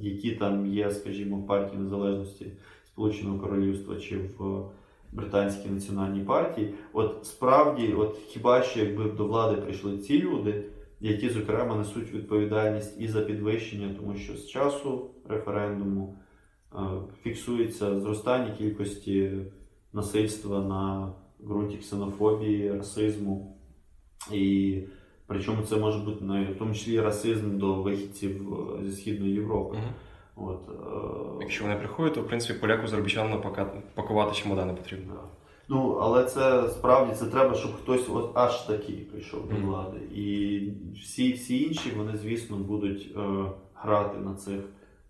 [0.00, 2.46] які там є, скажімо, в партії незалежності
[2.86, 4.62] Сполученого Королівства чи в
[5.14, 6.74] Британській національній партії.
[6.92, 10.64] От справді, от хіба що якби до влади прийшли ці люди,
[11.00, 16.18] які, зокрема, несуть відповідальність і за підвищення, тому що з часу референдуму
[17.22, 19.32] фіксується зростання кількості
[19.92, 21.12] насильства на
[21.46, 23.56] ґрунті ксенофобії, расизму.
[24.32, 24.78] І
[25.26, 28.46] причому це може бути в тому числі расизм до вихідців
[28.82, 29.76] зі Східної Європи.
[29.76, 29.86] Угу.
[30.36, 31.40] От, е...
[31.40, 33.42] Якщо вони приходять, то в принципі поляку заробітчанам
[33.94, 35.14] пакувати чемодани потрібно.
[35.68, 39.98] Ну, але це справді це треба, щоб хтось от аж такий прийшов до влади.
[40.14, 40.60] І
[41.02, 43.20] всі всі інші, вони, звісно, будуть е,
[43.74, 44.60] грати на цих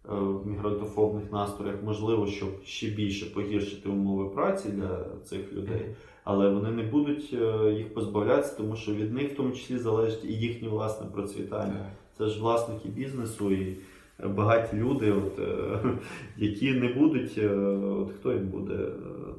[0.09, 5.87] Е, мігрантофобних настроях, можливо, щоб ще більше погіршити умови праці для цих людей,
[6.25, 10.25] але вони не будуть е, їх позбавлятися, тому що від них в тому числі залежить
[10.25, 11.91] і їхнє власне процвітання.
[12.19, 13.77] Це ж власники бізнесу і
[14.19, 15.79] багаті люди, от, е,
[16.37, 17.39] які не будуть,
[17.85, 18.77] от хто їм буде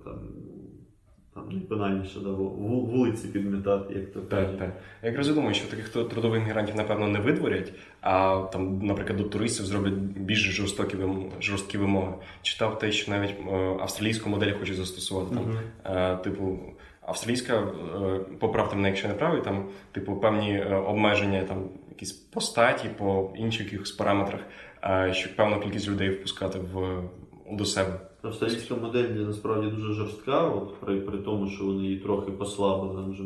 [0.06, 0.20] там
[1.36, 4.60] там найбанальніше да, вулиці підмітати, як то кажуть.
[4.60, 4.82] Так, так.
[5.04, 9.66] Я якраз думаю, що таких трудових мігрантів, напевно, не видворять, а там, наприклад, до туристів
[9.66, 10.98] зроблять більш жорстокі
[11.42, 12.14] жорсткі вимоги.
[12.42, 15.36] Читав те, що навіть е, австралійську модель хочуть застосувати.
[15.36, 16.22] Там, uh-huh.
[16.22, 16.60] Типу,
[17.08, 22.90] австралійська, е, поправте мене, якщо не правий, там, типу, певні обмеження, там, якісь по статі,
[22.98, 24.42] по інших якихось параметрах,
[25.12, 27.04] щоб певну кількість людей впускати в
[27.52, 28.00] до себе.
[28.22, 33.12] Австралійська модель насправді дуже жорстка, от при при тому, що вони її трохи послабили.
[33.12, 33.24] Вже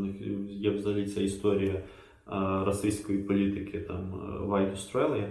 [0.49, 1.81] є взагалі ця історія
[2.65, 4.13] російської політики, там
[4.47, 5.25] White Australia.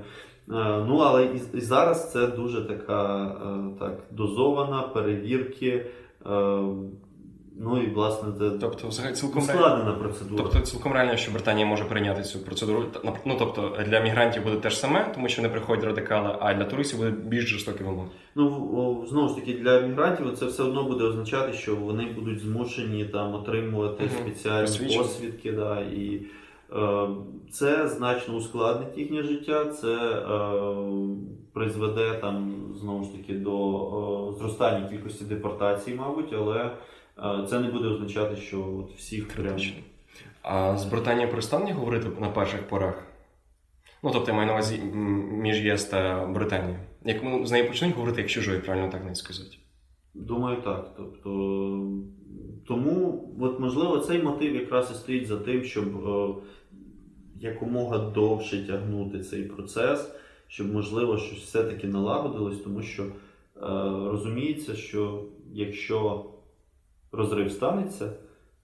[0.86, 3.34] Ну але і, і зараз це дуже така
[3.78, 5.86] так дозована перевірки.
[7.60, 10.42] Ну і власне це тобто, взагалі цілком складена процедура.
[10.42, 12.84] Тобто цілком реально, що Британія може прийняти цю процедуру.
[13.24, 16.64] Ну тобто для мігрантів буде те ж саме, тому що не приходять радикали, а для
[16.64, 18.08] туристів буде більш жорстокі вимоги.
[18.34, 23.04] Ну знову ж таки для мігрантів це все одно буде означати, що вони будуть змушені
[23.04, 24.12] там отримувати угу.
[24.20, 25.52] спеціальні посвідки.
[25.52, 26.22] Да, і
[26.72, 27.08] е,
[27.50, 29.64] це значно ускладнить їхнє життя.
[29.64, 30.22] Це е,
[31.52, 36.70] призведе там знову ж таки до е, зростання кількості депортацій, мабуть, але
[37.48, 39.56] це не буде означати, що от всіх прям...
[40.42, 43.06] А з Британією перестане говорити на перших порах?
[44.02, 44.78] Ну, тобто, я маю на увазі
[45.32, 46.78] між ЄС та Британією.
[47.04, 49.56] Як ну, з нею почнуть говорити, як чужою, правильно так не сказати?
[50.14, 50.94] Думаю, так.
[50.96, 51.30] Тобто,
[52.66, 56.34] Тому, от, можливо, цей мотив якраз і стоїть за тим, щоб е,
[57.40, 60.10] якомога довше тягнути цей процес,
[60.48, 63.10] щоб, можливо, щось все-таки налагодилось, тому що е,
[64.10, 66.24] розуміється, що якщо
[67.12, 68.12] розрив станеться,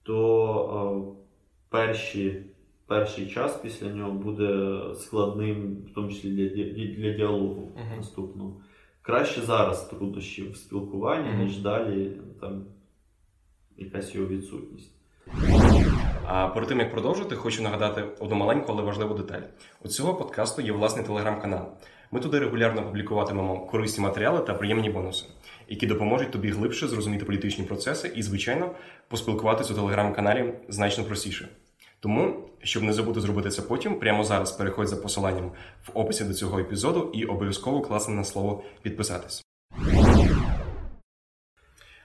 [0.03, 1.15] то
[1.69, 2.43] перші,
[2.87, 6.63] перший час після нього буде складним, в тому числі для
[6.95, 7.97] для діалогу uh-huh.
[7.97, 8.61] наступного.
[9.01, 11.43] Краще зараз труднощі в спілкуванні, uh-huh.
[11.43, 12.65] ніж далі там
[13.77, 14.91] якась його відсутність.
[16.25, 19.41] А перед тим як продовжити, хочу нагадати одну маленьку, але важливу деталь.
[19.83, 21.67] У цього подкасту є власний телеграм-канал.
[22.11, 25.25] Ми туди регулярно публікуватимемо корисні матеріали та приємні бонуси,
[25.67, 28.71] які допоможуть тобі глибше зрозуміти політичні процеси і, звичайно,
[29.07, 31.47] поспілкуватися у телеграм-каналі значно простіше.
[31.99, 35.51] Тому, щоб не забути зробити це потім, прямо зараз переходь за посиланням
[35.87, 39.45] в описі до цього епізоду і обов'язково класне на слово підписатись.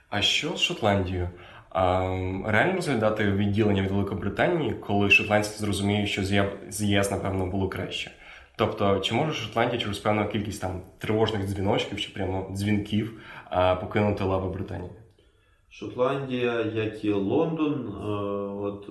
[0.09, 1.29] А що з Шотландією?
[1.69, 1.99] А,
[2.45, 6.23] Реально розглядати відділення від Великобританії, коли шотландці зрозуміють, що
[6.69, 8.11] з ЄС, напевно, було краще.
[8.55, 13.21] Тобто, чи може Шотландія через певну кількість там тривожних дзвіночків чи прямо дзвінків
[13.81, 14.91] покинути лави Британії?
[15.71, 18.05] Шотландія, як і Лондон, е,
[18.61, 18.89] от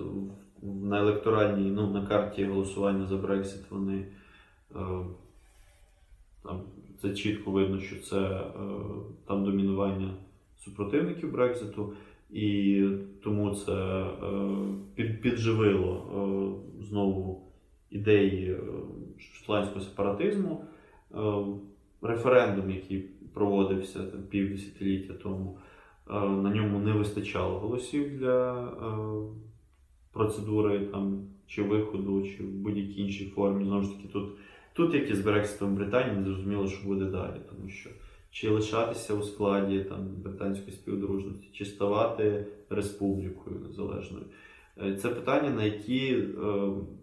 [0.61, 4.05] на електоральній ну, на карті голосування за Брексит, вони
[4.75, 4.79] е,
[6.43, 6.61] там
[7.01, 8.49] це чітко видно, що це е,
[9.27, 10.13] там домінування
[10.57, 11.93] супротивників Брекситу.
[12.29, 12.83] І
[13.23, 14.05] тому це
[15.21, 17.41] підживило знову
[17.89, 18.57] ідеї
[19.17, 20.65] шотландського сепаратизму.
[22.01, 25.57] Референдум, який проводився там, півдесятиліття тому,
[26.09, 28.71] е, на ньому не вистачало голосів для е,
[30.13, 33.65] процедури там, чи виходу, чи в будь-якій іншій формі.
[33.65, 34.29] Знову ж таки, тут,
[34.73, 37.89] тут як і з Брекситом Британії, не зрозуміло, що буде далі, тому що
[38.31, 44.25] чи лишатися у складі там, британської співдружності, чи ставати республікою незалежною.
[44.83, 46.23] Е, Це питання, на які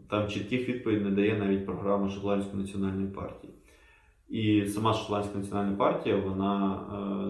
[0.09, 3.53] там чітких відповідей не дає навіть програма Шотландської національної партії.
[4.29, 6.81] І сама Шотландська національна партія, вона,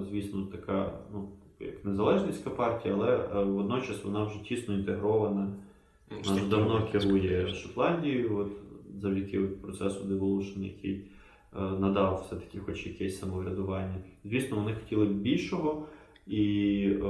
[0.01, 1.29] е, звісно, така, ну,
[1.61, 5.49] як незалежницька партія, але е, водночас вона вже тісно інтегрована.
[6.11, 8.49] Вона вже давно керує Шотландією, от,
[9.01, 10.95] завдяки от процесу Devolution, який
[11.57, 13.95] е, надав все-таки хоч якесь самоврядування.
[14.25, 15.87] Звісно, вони хотіли б більшого,
[16.27, 17.09] і, е,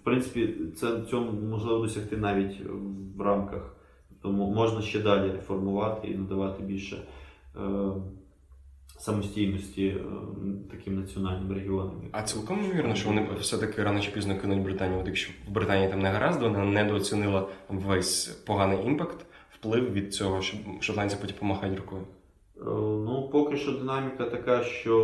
[0.00, 2.56] в принципі, це цьому можливо досягти навіть
[3.16, 3.74] в рамках.
[4.22, 7.60] Тому можна ще далі реформувати і надавати більше е,
[8.98, 10.04] самостійності е,
[10.70, 12.02] таким національним регіонам.
[12.12, 15.00] А цілком ймовірно, що вони все-таки рано чи пізно кинуть Британію.
[15.00, 20.42] От якщо в Британії там не гаразд, вона недооцінила весь поганий імпакт, вплив від цього,
[20.42, 22.02] щоб шотландці потім помахають рукою.
[22.02, 22.64] Е,
[23.06, 24.96] Ну, поки що динаміка така, що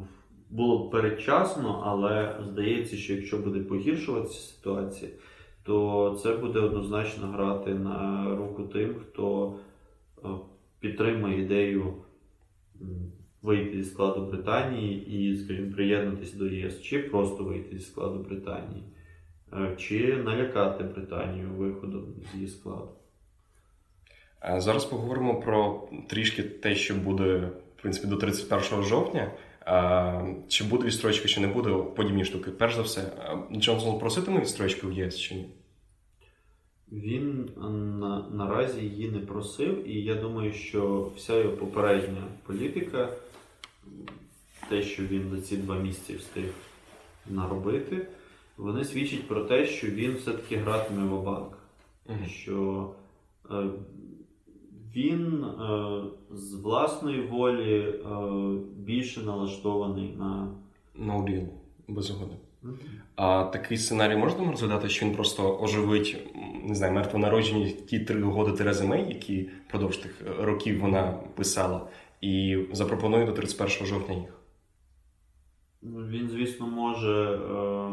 [0.00, 0.04] е,
[0.50, 5.10] було б передчасно, але здається, що якщо буде погіршуватися ситуація,
[5.62, 9.54] то це буде однозначно грати на руку тим, хто
[10.80, 11.94] підтримує ідею
[13.42, 18.82] вийти зі складу Британії і, скажімо, приєднатися до ЄС, чи просто вийти зі складу Британії,
[19.52, 22.88] е, чи налякати Британію виходом з її складу.
[24.56, 29.32] Зараз поговоримо про трішки те, що буде в принципі до 31 жовтня.
[29.60, 32.50] А, Чи буде відстрочка, чи не буде, подібні штуки.
[32.50, 33.12] Перш за все,
[33.52, 35.48] Джонсон проситиме відстрочки в ЄС чи ні?
[36.92, 37.48] Він
[37.98, 43.12] на, наразі її не просив, і я думаю, що вся його попередня політика,
[44.68, 46.54] те, що він за ці два місяці встиг
[47.30, 48.06] наробити,
[48.56, 51.58] вони свідчать про те, що він все-таки гратиме в банк.
[52.26, 52.90] Що
[53.50, 53.70] е,
[54.96, 57.98] він е, з власної волі е,
[58.76, 60.54] більше налаштований на.
[60.98, 61.46] No deal,
[61.88, 62.34] без угоди.
[63.16, 66.16] А такий сценарій можна розглядати, що він просто оживить
[66.66, 71.88] не знаю, мертвонароджені ті три угоди Терези Мей, які впродовж тих років вона писала,
[72.20, 74.40] і запропонує до 31 жовтня їх.
[75.82, 77.32] Він, звісно, може.
[77.32, 77.90] Е,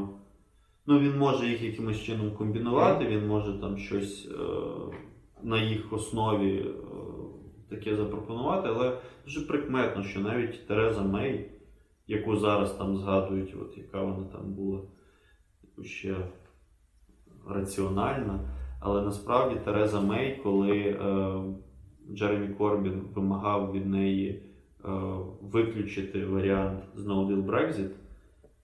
[0.85, 4.35] ну, він може їх якимось чином комбінувати, він може там щось е,
[5.43, 6.65] на їх основі е,
[7.69, 11.51] таке запропонувати, але дуже прикметно, що навіть Тереза Мей,
[12.07, 14.81] яку зараз там згадують, от яка вона там була
[15.81, 16.15] ще
[17.47, 18.39] раціональна,
[18.79, 21.41] але насправді Тереза Мей, коли е,
[22.11, 24.29] Джеремі Корбін вимагав від неї
[24.85, 24.89] е,
[25.41, 27.89] виключити варіант з No Deal Brexit,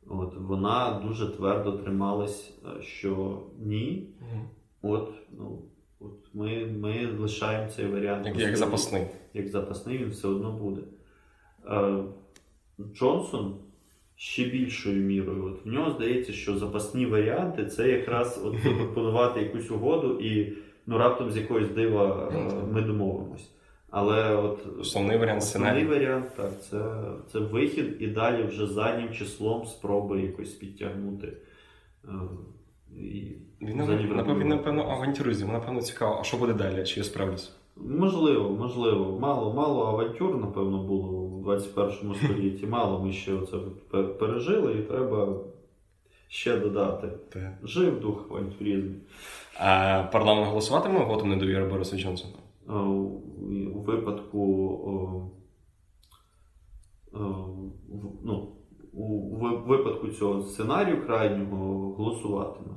[0.07, 4.09] от, вона дуже твердо трималась, е, що ні,
[4.81, 5.61] от, ну,
[5.99, 8.25] от ми, ми лишаємо цей варіант.
[8.25, 9.05] Як, як запасний.
[9.33, 10.81] Як запасний він все одно буде.
[11.65, 12.03] Е,
[12.95, 13.55] Джонсон
[14.15, 15.45] ще більшою мірою.
[15.45, 20.53] От в нього здається, що запасні варіанти це якраз от запропонувати якусь угоду і
[20.87, 23.51] ну, раптом з якоїсь дива е, ми домовимось.
[23.89, 29.65] Але от Основний варіант основний варіант так, це, це вихід і далі вже заднім числом
[29.65, 31.33] спроби якось підтягнути.
[32.05, 32.09] е,
[32.97, 34.81] І Він, напевно, він, напевно.
[35.39, 37.51] Йому, напевно, цікаво, а що буде далі, чи я справлюсь?
[37.77, 39.19] Можливо, можливо.
[39.19, 42.67] Мало, мало авантюр, напевно, було в 21 столітті.
[42.67, 43.57] Мало ми ще це
[44.03, 45.37] пережили, і треба
[46.27, 47.09] ще додати.
[47.63, 48.95] Жив дух авантюризму.
[49.59, 52.33] А парламент голосуватиме готом недовіри Борису Джонсону?
[52.69, 52.73] Е,
[53.75, 54.39] У випадку,
[54.85, 55.29] о,
[57.13, 57.19] е,
[58.23, 58.55] ну,
[58.93, 59.35] у
[59.67, 62.75] випадку цього сценарію крайнього голосуватиме.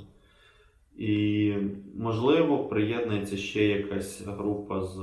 [0.96, 1.52] І,
[1.94, 4.96] можливо, приєднується ще якась група з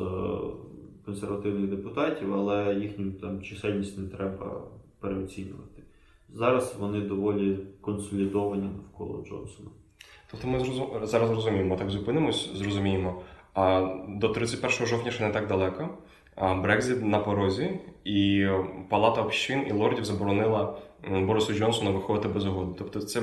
[1.05, 4.61] консервативних депутатів, але їхню там чисельність не треба
[4.99, 5.83] переоцінювати.
[6.33, 9.69] Зараз вони доволі консолідовані навколо Джонсона.
[10.31, 10.59] Тобто ми
[11.07, 13.21] зараз розуміємо, так зупинимось, зрозуміємо.
[13.53, 15.89] А до 31 жовтня ще не так далеко.
[16.55, 18.47] Брекзит на порозі, і
[18.89, 20.77] Палата общин і лордів заборонила
[21.09, 22.71] Борису Джонсону виходити без угоди.
[22.77, 23.21] Тобто це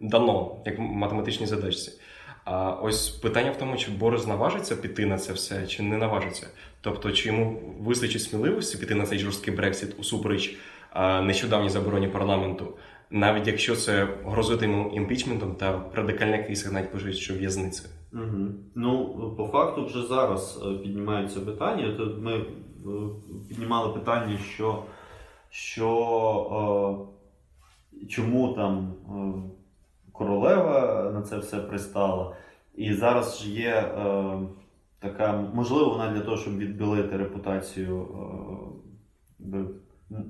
[0.00, 1.92] дано, як в математичній задачці.
[2.44, 6.46] А ось питання в тому, чи Борис наважиться піти на це все, чи не наважиться.
[6.80, 10.56] Тобто, чи йому вистачить сміливості піти на цей жорсткий Брексит усупереч
[11.22, 12.66] нещодавній забороні парламенту,
[13.10, 17.88] навіть якщо це грозити йому імпічментом та радикальні кейси навіть пишуть, що в'язницею.
[18.12, 18.46] Угу.
[18.74, 21.94] Ну, по факту, вже зараз е, піднімаються питання.
[21.96, 22.44] Тут ми е,
[23.48, 24.82] піднімали питання, що,
[25.50, 27.06] що
[28.02, 29.50] е, чому там е,
[30.12, 32.36] королева на це все пристала.
[32.74, 34.38] І зараз ж є е,
[35.00, 38.08] така, можливо, вона для того, щоб відбілити репутацію
[39.40, 39.64] е,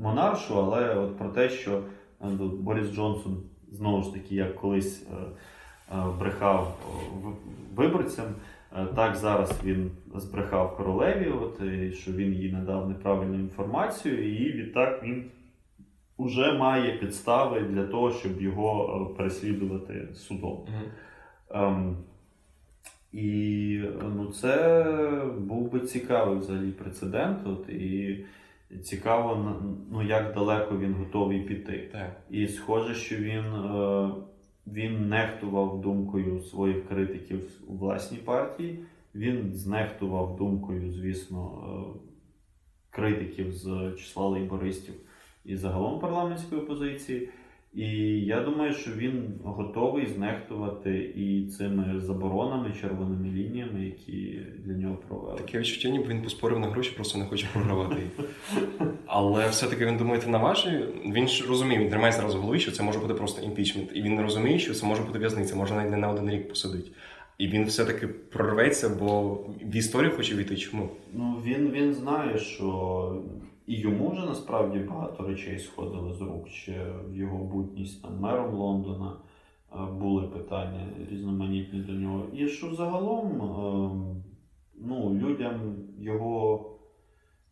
[0.01, 1.83] монаршу, але от про те, що
[2.23, 2.27] е,
[2.61, 3.43] Борис Джонсон
[3.73, 5.07] знову ж таки, як колись.
[5.13, 5.15] Е,
[5.93, 6.79] Е, брехав
[7.75, 8.27] виборцям.
[8.77, 11.57] Е, так, зараз він збрехав королеві, от,
[11.95, 15.25] що він їй надав неправильну інформацію, і відтак він
[16.19, 20.53] вже має підстави для того, щоб його переслідувати судом.
[20.53, 20.89] Mm
[21.53, 21.97] ем, ну,
[24.31, 24.85] це
[25.39, 27.39] був би цікавий взагалі прецедент.
[27.47, 28.25] От, і
[28.83, 29.57] цікаво,
[29.93, 31.89] ну, як далеко він готовий піти.
[31.93, 32.21] Так.
[32.31, 33.45] І схоже, що він.
[33.45, 34.11] Е,
[34.73, 38.79] він нехтував думкою своїх критиків у власній партії.
[39.15, 42.01] Він знехтував думкою, звісно, е,
[42.91, 44.95] критиків з числа лейбористів
[45.45, 47.29] і загалом парламентської опозиції.
[47.75, 47.87] І
[48.21, 55.39] я думаю, що він готовий знехтувати і цими заборонами, червоними лініями, які для нього провели.
[55.39, 57.97] Таке відчуття, ніби він поспорив на гроші, просто не хоче програвати.
[59.07, 60.85] Але все-таки він думає на ваші.
[61.05, 63.91] Він ж розуміє, він тримає зараз в голові, що це може бути просто імпічмент.
[63.95, 66.49] І він не розуміє, що це може бути в'язниця, може навіть не на один рік
[66.49, 66.93] посадить.
[67.39, 70.57] І він все-таки прорветься, бо в історію хоче війти.
[70.57, 70.89] Чому?
[71.13, 73.23] Ну він він знає, що
[73.71, 76.49] і йому вже насправді багато речей сходили з рук.
[76.49, 79.17] Ще в його бутність там мером Лондона
[79.73, 82.27] е, були питання різноманітні до нього.
[82.33, 84.23] І що загалом ем,
[84.75, 86.67] ну, людям його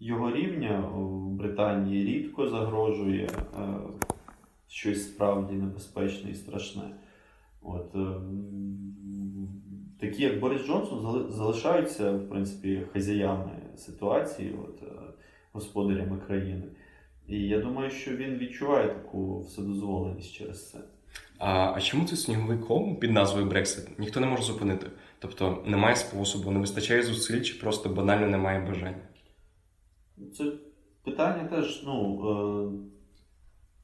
[0.01, 3.75] його рівня в Британії рідко загрожує е,
[4.69, 6.95] щось справді небезпечне і страшне.
[7.63, 8.21] От, е,
[10.01, 14.55] Такі, як Борис Джонсон, залишаються в принципі хазяями ситуації.
[14.65, 14.88] От,
[15.59, 16.63] господарями країни.
[17.29, 20.79] І я думаю, що він відчуває таку вседозволеність через це.
[21.39, 24.87] А а чому цей сніговий ком під назвою Брексит ніхто не може зупинити?
[25.19, 29.09] Тобто немає способу, не вистачає зусиль, чи просто банально немає бажання?
[30.37, 30.45] Це
[31.05, 32.71] питання теж, ну е,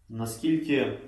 [0.08, 0.98] наскільки е,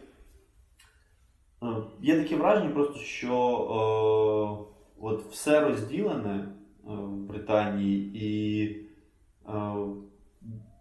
[2.00, 6.48] є таке враження, просто що е, от все розділене е,
[6.84, 8.86] в Британії і.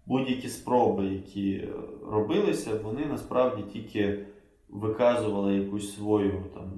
[0.06, 1.70] Будь-які спроби, які
[2.12, 4.26] робилися, вони насправді тільки
[4.70, 6.72] виказували якусь свою там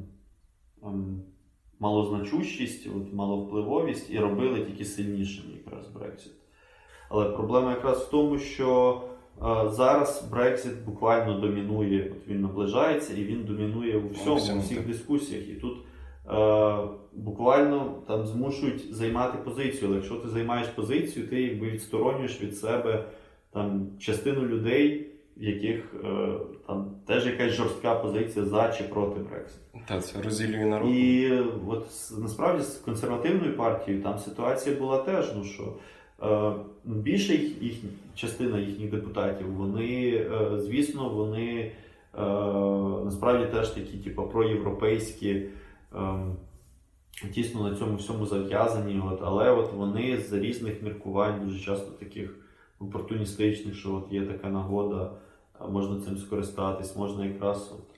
[0.84, 1.22] ем,
[1.80, 6.32] малозначущість, от, маловпливовість і робили тільки сильнішим якраз Брексит.
[7.10, 9.02] Але проблема якраз в тому, що
[9.38, 14.88] е, зараз Брексит буквально домінує, от він наближається і він домінує у всьому, у всіх
[14.88, 15.50] дискусіях.
[15.50, 15.78] І тут
[17.14, 19.84] буквально там змушують займати позицію.
[19.86, 23.04] Але якщо ти займаєш позицію, ти якби відсторонюєш від себе
[23.54, 25.08] там частину людей,
[25.38, 26.30] в яких е,
[26.68, 29.80] там теж якась жорстка позиція за чи проти Брекситу.
[29.88, 30.90] Так, це розділює народ.
[30.90, 31.32] І
[31.68, 31.86] от
[32.18, 35.74] насправді з консервативною партією там ситуація була теж, ну що.
[36.24, 36.52] Е,
[36.86, 37.74] більше їх, їх
[38.16, 41.72] частина їхніх депутатів, вони, е, звісно, вони
[42.18, 42.22] е,
[43.06, 45.42] насправді теж такі, типу, проєвропейські,
[47.34, 52.48] тісно на цьому всьому зав'язані, от, але от вони з різних міркувань дуже часто таких
[52.80, 55.12] опортуністичних, що от є така нагода,
[55.70, 57.96] можна цим скористатись, можна якраз от,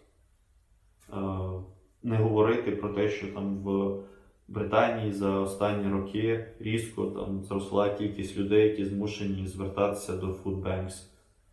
[1.14, 1.64] е,
[2.04, 4.00] не говорити про те, що там в
[4.48, 11.04] Британії за останні роки різко там зросла кількість людей, які змушені звертатися до banks,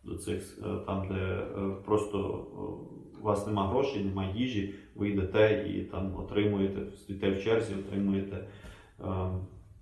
[0.03, 1.45] до цих е, там, де е,
[1.85, 2.47] просто
[3.21, 8.35] у вас нема грошей, немає їжі, ви йдете і там отримуєте, стоїте в черзі, отримуєте
[8.35, 9.05] е,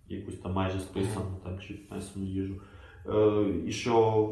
[0.10, 2.62] якусь там майже списану там, чи піднесену їжу.
[3.10, 4.30] Е, і що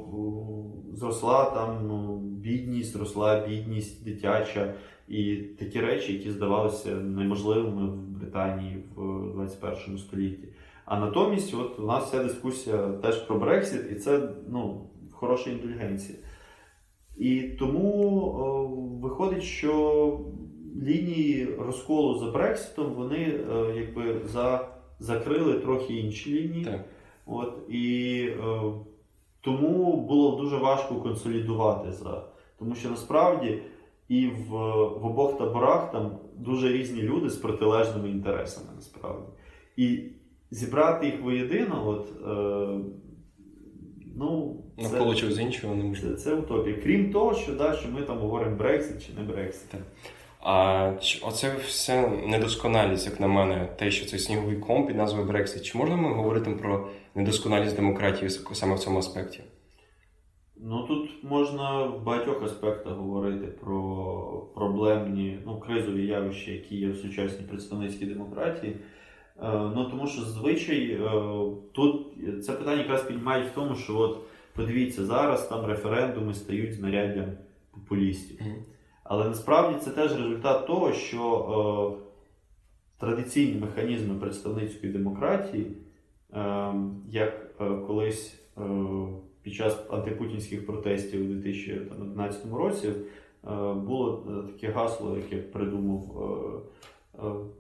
[0.94, 4.74] зросла там ну, бідність, зросла бідність дитяча
[5.08, 10.48] і такі речі, які здавалися неможливими в Британії в 21 столітті.
[10.86, 16.18] А натомість, от у нас вся дискусія теж про Брексит, і це ну, хороша інтелігенція.
[17.18, 18.68] І тому о,
[19.02, 20.20] виходить, що
[20.82, 24.68] лінії розколу за Брекситом вони е, якби за,
[25.00, 26.66] закрили трохи інші лінії.
[26.66, 26.86] Так.
[27.26, 28.62] От, І е,
[29.42, 32.24] тому було дуже важко консолідувати за.
[32.60, 33.62] Тому що насправді
[34.08, 34.50] і в
[35.04, 38.68] в обох таборах там дуже різні люди з протилежними інтересами.
[38.76, 39.28] насправді.
[39.78, 40.00] І
[40.52, 42.80] зібрати їх воєдино, от, е,
[44.16, 46.10] ну, це, Навколо чогось іншого не можна.
[46.10, 46.78] це, це утопія.
[46.84, 49.70] Крім того, що, да, що ми там говоримо Брексит чи не Брексит.
[50.46, 50.92] А
[51.22, 55.64] оце все недосконалість, як на мене, те, що цей сніговий ком під назвою Брексит.
[55.64, 59.44] Чи можна ми говорити про недосконалість демократії саме в цьому аспекті?
[60.58, 66.98] Ну тут можна в багатьох аспектах говорити про проблемні, ну, кризові явища, які є в
[66.98, 68.76] сучасній представницькій демократії.
[69.42, 71.00] Е, ну тому що зазвичай е,
[71.72, 72.08] тут
[72.46, 74.18] це питання якраз піднімають в тому, що от
[74.56, 77.26] подивіться, зараз там референдуми стають знаряддям
[77.72, 78.42] популістів.
[78.42, 78.56] Мгм.
[79.04, 82.04] Але насправді це теж результат того, що е,
[83.00, 85.72] традиційні механізми представницької демократії,
[86.34, 86.74] е,
[87.10, 88.62] як е, колись е,
[89.42, 92.94] під час антипутінських протестів у 2011 році, е,
[93.74, 96.04] було е, таке гасло, яке придумав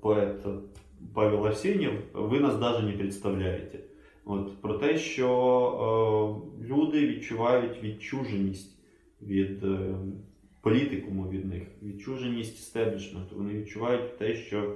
[0.01, 0.45] поет
[1.13, 3.79] Павел Арсенєв, ви нас навіть не представляєте.
[4.25, 8.77] От, про те, що люди відчувають відчуженість
[9.21, 9.63] від
[10.63, 13.35] політикуму від них, відчуженість стеблішменту.
[13.35, 14.75] Вони відчувають те, що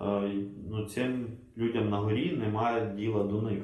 [0.00, 0.32] е,
[0.70, 1.26] ну, цим
[1.56, 3.62] людям на горі немає діла до них.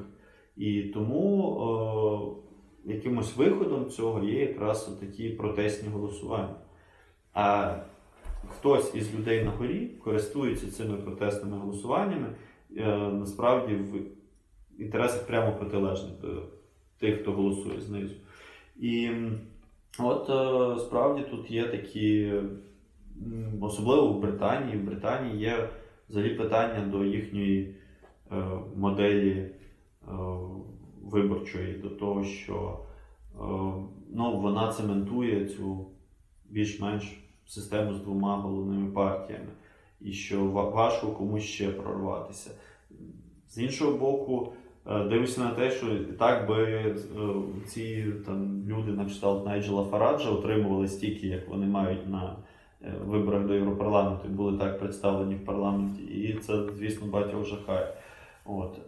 [0.56, 2.38] І тому
[2.86, 6.54] е, якимось виходом цього є якраз такі протестні голосування.
[7.32, 7.76] А
[8.48, 12.26] хтось із людей на горі користується цими протестними голосуваннями
[12.76, 14.00] е, насправді в
[14.78, 16.12] інтересах прямо протилежних
[16.98, 18.14] тих, хто голосує знизу.
[18.76, 19.10] І
[19.98, 22.32] от е, справді тут є такі,
[23.60, 24.78] особливо в Британії.
[24.78, 25.68] В Британії є
[26.08, 27.74] взагалі питання до їхньої
[28.32, 28.36] е,
[28.76, 29.50] моделі е,
[31.02, 32.78] виборчої, до того, що
[34.10, 35.86] ну, вона цементує цю
[36.50, 39.50] більш-менш систему з двома головними партіями,
[40.00, 42.50] і що важко комусь ще прорватися.
[43.48, 44.52] З іншого боку,
[44.90, 45.86] е, дивишся на те, що
[46.18, 46.94] так би е,
[47.66, 52.36] ці там, люди на кшталт Найджела Фараджа отримували стільки, як вони мають на
[52.82, 56.02] е, виборах до Європарламенту, і були так представлені в парламенті.
[56.02, 57.94] І це, звісно, багатьох жахає.
[58.48, 58.78] От.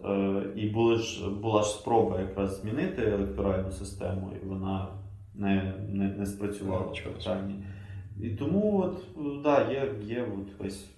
[0.57, 4.89] І були ж, була ж спроба якраз змінити електоральну систему, і вона
[5.35, 7.55] не, не, не спрацювала в питанні.
[8.23, 9.03] І тому от,
[9.43, 10.98] да, є, є от весь.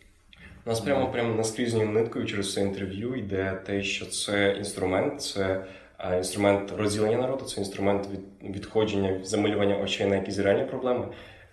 [0.67, 5.65] У нас прямо прямо наскрізною ниткою через це інтерв'ю йде те, що це інструмент, це
[5.99, 8.09] е, інструмент розділення народу, це інструмент
[8.43, 11.09] відходження, замилювання очей на якісь реальні проблеми.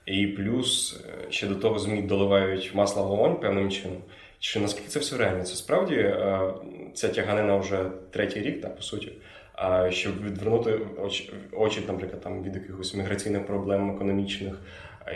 [0.05, 3.97] І плюс е, ще до того ЗМІ доливають масло в вогонь певним чином.
[4.39, 5.43] Чи наскільки це все реально?
[5.43, 6.53] Це справді е,
[6.93, 9.11] ця тяганина вже третій рік, так по суті.
[9.53, 14.61] А щоб відвернути очі, очі, наприклад, там від якихось міграційних проблем, економічних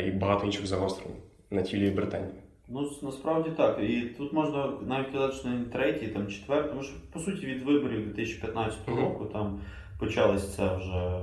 [0.06, 1.16] і багато інших загострень
[1.50, 2.34] на тілі Британії.
[2.74, 3.80] Ну, насправді так.
[3.84, 7.64] І тут можна навіть казати, що не третій, там четвертий, тому що по суті від
[7.64, 9.00] виборів 2015 Мгм.
[9.00, 9.60] року там
[10.00, 11.22] почалась ця вже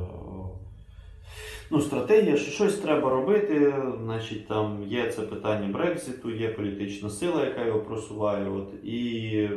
[1.71, 3.75] ну, стратегія, що щось треба робити.
[4.05, 8.49] Значить, там є це питання Брекзиту, є політична сила, яка його просуває.
[8.51, 9.49] От, і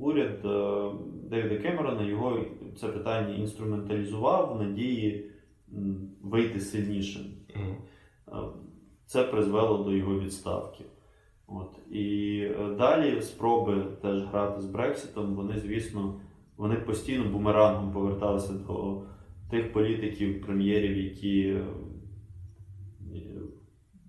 [0.00, 0.90] уряд е,
[1.30, 2.40] Девіда Кемерона його
[2.80, 5.30] це питання інструменталізував в надії
[6.22, 7.22] вийти сильнішим.
[7.56, 8.32] Е,
[9.06, 10.84] Це призвело до його відставки.
[11.48, 11.78] От.
[11.90, 16.20] І е, далі спроби теж грати з Брекситом, вони, звісно,
[16.56, 19.02] вони постійно бумерангом поверталися до
[19.50, 21.64] тих політиків, прем'єрів, які е,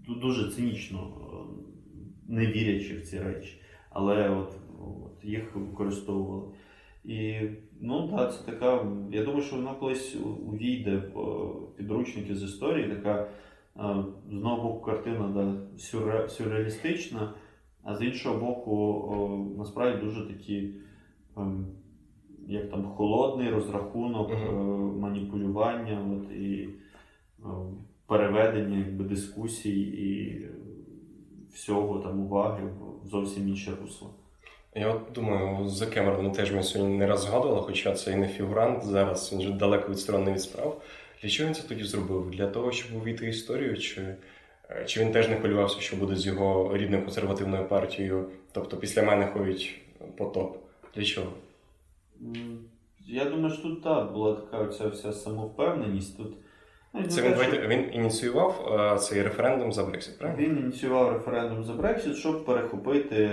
[0.07, 1.35] дуже цинічно, е,
[2.27, 6.53] не вірячи в ці речі, але от, от їх використовували.
[7.03, 7.39] І
[7.81, 8.87] ну так, це така.
[9.11, 10.17] Я думаю, що воно колись
[10.47, 13.29] увійде в підручники з історії, така
[14.29, 15.41] з одного боку картина да,
[15.77, 17.33] сюрре- сюрреалістична,
[17.83, 20.73] а з іншого боку, о, насправді дуже такі,
[21.37, 21.65] ем,
[22.47, 24.41] як там, холодний розрахунок, Мгм.
[24.41, 26.69] е, маніпулювання от, і
[28.07, 30.41] переведення якби, дискусій і
[31.53, 32.63] всього там уваги
[33.03, 34.09] в зовсім інше русло.
[34.75, 38.27] Я от думаю, за Кемероном теж ми сьогодні не раз згадували, хоча це і не
[38.27, 40.81] фігурант зараз, він же далеко відсторонений від справ.
[41.21, 42.31] Для чого він це тоді зробив?
[42.31, 44.15] Для того, щоб увійти в історію, чи,
[44.69, 48.29] е, чи він теж не хвилювався, що буде з його рідною консервативною партією?
[48.51, 49.75] Тобто після мене ходить
[50.17, 50.57] потоп.
[50.95, 51.31] Для чого?
[53.07, 56.17] Я думаю, що тут так, була така оця вся самовпевненість.
[56.17, 56.33] Тут,
[56.93, 60.43] ну, Це він, що- він ініціював е, цей референдум за Брексит, правильно?
[60.43, 63.29] Він ініціював референдум за Брексит, щоб перехопити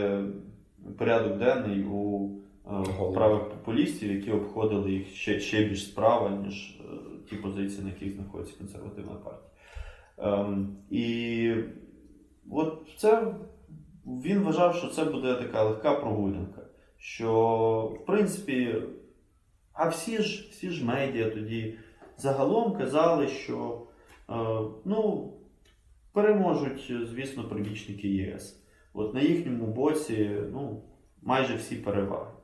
[0.99, 2.31] порядок денний у
[2.67, 6.76] е, правих популістів, які обходили їх ще, ще більш справа, ніж
[7.29, 9.51] ті позиції, на яких знаходиться консервативна партія.
[10.19, 11.55] Ем, і
[12.51, 13.35] от це
[14.07, 16.63] він вважав, що це буде така легка прогулянка.
[16.99, 18.75] Що, в принципі,
[19.73, 21.79] а всі ж, всі ж медіа тоді
[22.17, 23.87] загалом казали, що
[24.31, 24.35] е,
[24.85, 25.33] ну,
[26.13, 28.63] переможуть, звісно, прибічники ЄС.
[28.93, 30.83] От на їхньому боці ну,
[31.23, 32.36] майже всі переваги.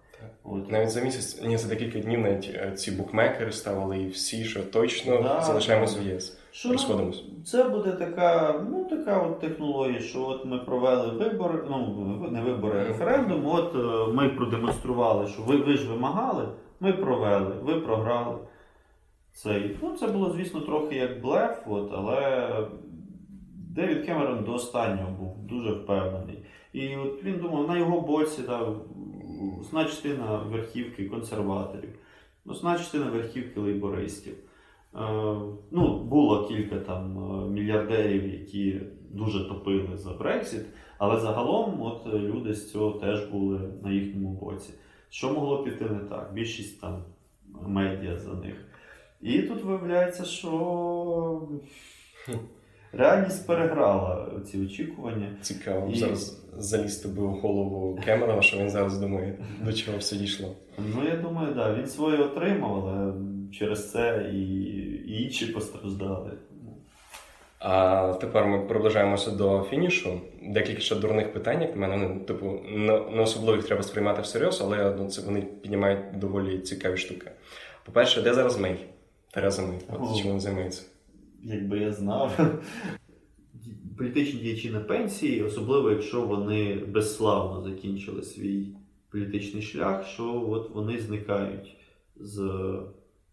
[0.45, 0.71] От.
[0.71, 4.63] Навіть за місяць, ні, за декілька днів навіть е, ці букмекери ставили і всі, що
[4.63, 6.39] точно Да, залишаємось в ЄС.
[6.51, 7.25] Що Розходимось.
[7.47, 12.81] Це буде така, ну така от технологія, що от ми провели вибори, ну не вибори,
[12.81, 13.47] а референдум.
[13.47, 16.49] От е, ми продемонстрували, що ви, ви ж вимагали,
[16.81, 18.39] ми провели, ви програли.
[19.35, 19.77] Цей.
[19.83, 22.49] Ну, це було, звісно, трохи як блеф, от, але
[23.55, 26.39] Девід Кемерон до останнього був дуже впевнений.
[26.73, 28.69] І от він думав, на його боці да,
[29.61, 31.91] основна частина верхівки консерваторів,
[32.47, 34.35] основна частина верхівки лейбористів.
[34.35, 34.99] Е,
[35.71, 38.81] ну, було кілька там е, мільярдерів, які
[39.11, 40.65] дуже топили за Брексіт,
[40.99, 44.71] але загалом от люди з цього теж були на їхньому боці.
[45.11, 46.31] Що могло піти не так?
[46.35, 47.05] Більшість там
[47.67, 48.55] медіа за них.
[49.21, 51.49] І тут виявляється, що
[52.93, 55.37] реальність переграла ці очікування.
[55.41, 60.17] Цікаво І- зараз залізти би у голову Кемерона, що він зараз думає, до чого все
[60.17, 60.49] дійшло.
[60.79, 63.13] Ну, я думаю, да, він своє отримав, але
[63.53, 64.43] через це і,
[65.07, 66.31] і інші постраждали.
[67.59, 70.21] А тепер ми приближаємося до фінішу.
[70.43, 74.95] Декілька ще дурних питань, як на мене, типу, не, особливо їх треба сприймати всерйоз, але
[74.99, 77.31] ну, це вони піднімають доволі цікаві штуки.
[77.85, 78.87] По-перше, де зараз Мей?
[79.31, 79.79] Тереза Мей.
[79.89, 80.83] От чим вона займається?
[81.43, 82.41] Якби я знав.
[83.99, 88.67] Політичні діячі на пенсії, особливо якщо вони безславно закінчили свій
[89.11, 91.77] політичний шлях, що от вони зникають
[92.17, 92.63] з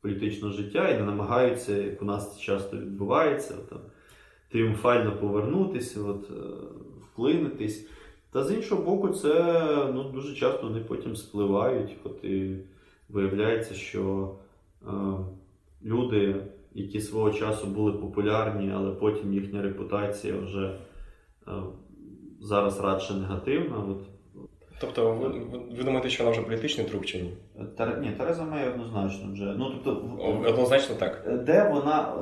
[0.02, 3.80] політичного життя і не намагаються, як у нас часто відбувається, там,
[4.52, 6.34] тріумфально повернутися, от, е,
[7.02, 7.88] вклинитись.
[8.32, 12.58] Та з іншого боку, це ну, дуже часто вони потім спливають, от і
[13.10, 14.36] виявляється, що
[14.82, 14.92] е,
[15.86, 16.36] люди,
[16.80, 20.80] які свого часу були популярні, але потім їхня репутація вже
[21.48, 21.52] е,
[22.42, 23.78] зараз радше негативна.
[23.78, 23.98] От,
[24.82, 25.28] Тобто, ви,
[25.78, 27.34] ви, думаєте, що вона вже політичний труп чи ні?
[27.78, 28.00] Тер...
[28.02, 29.56] Ні, Тереза Мей однозначно вже.
[29.58, 30.18] Ну, тобто,
[30.48, 31.44] Однозначно так.
[31.46, 32.14] Де вона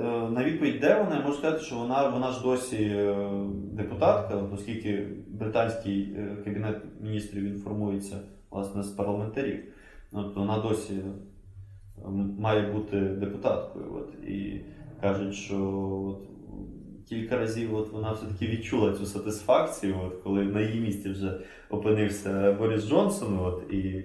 [0.00, 3.28] е, на відповідь, де вона, я можу сказати, що вона, вона ж досі е,
[3.72, 8.16] депутатка, оскільки британський е, кабінет міністрів інформується
[8.50, 9.64] власне з парламентарів.
[10.12, 11.12] От вона досі е,
[12.38, 13.84] має бути депутаткою.
[13.94, 14.60] От, і
[15.00, 15.56] кажуть, що
[16.06, 16.22] от,
[17.08, 21.40] кілька разів от вона все-таки відчула цю сатисфакцію, от, коли на її місці вже
[21.70, 23.38] опинився Борис Джонсон.
[23.38, 24.04] От, і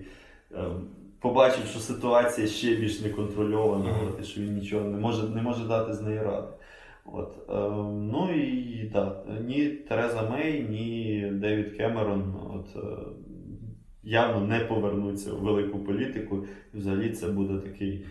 [0.55, 0.87] ем,
[1.19, 3.89] побачив, що ситуація ще більш неконтрольована,
[4.21, 6.47] і що він нічого не може, не може дати з неї ради.
[7.05, 12.97] От, ем, ну і так, ні Тереза Мей, ні Девід Кемерон от, е,
[14.05, 16.45] явно не повернуться у велику політику.
[16.73, 18.05] І взагалі це буде такий.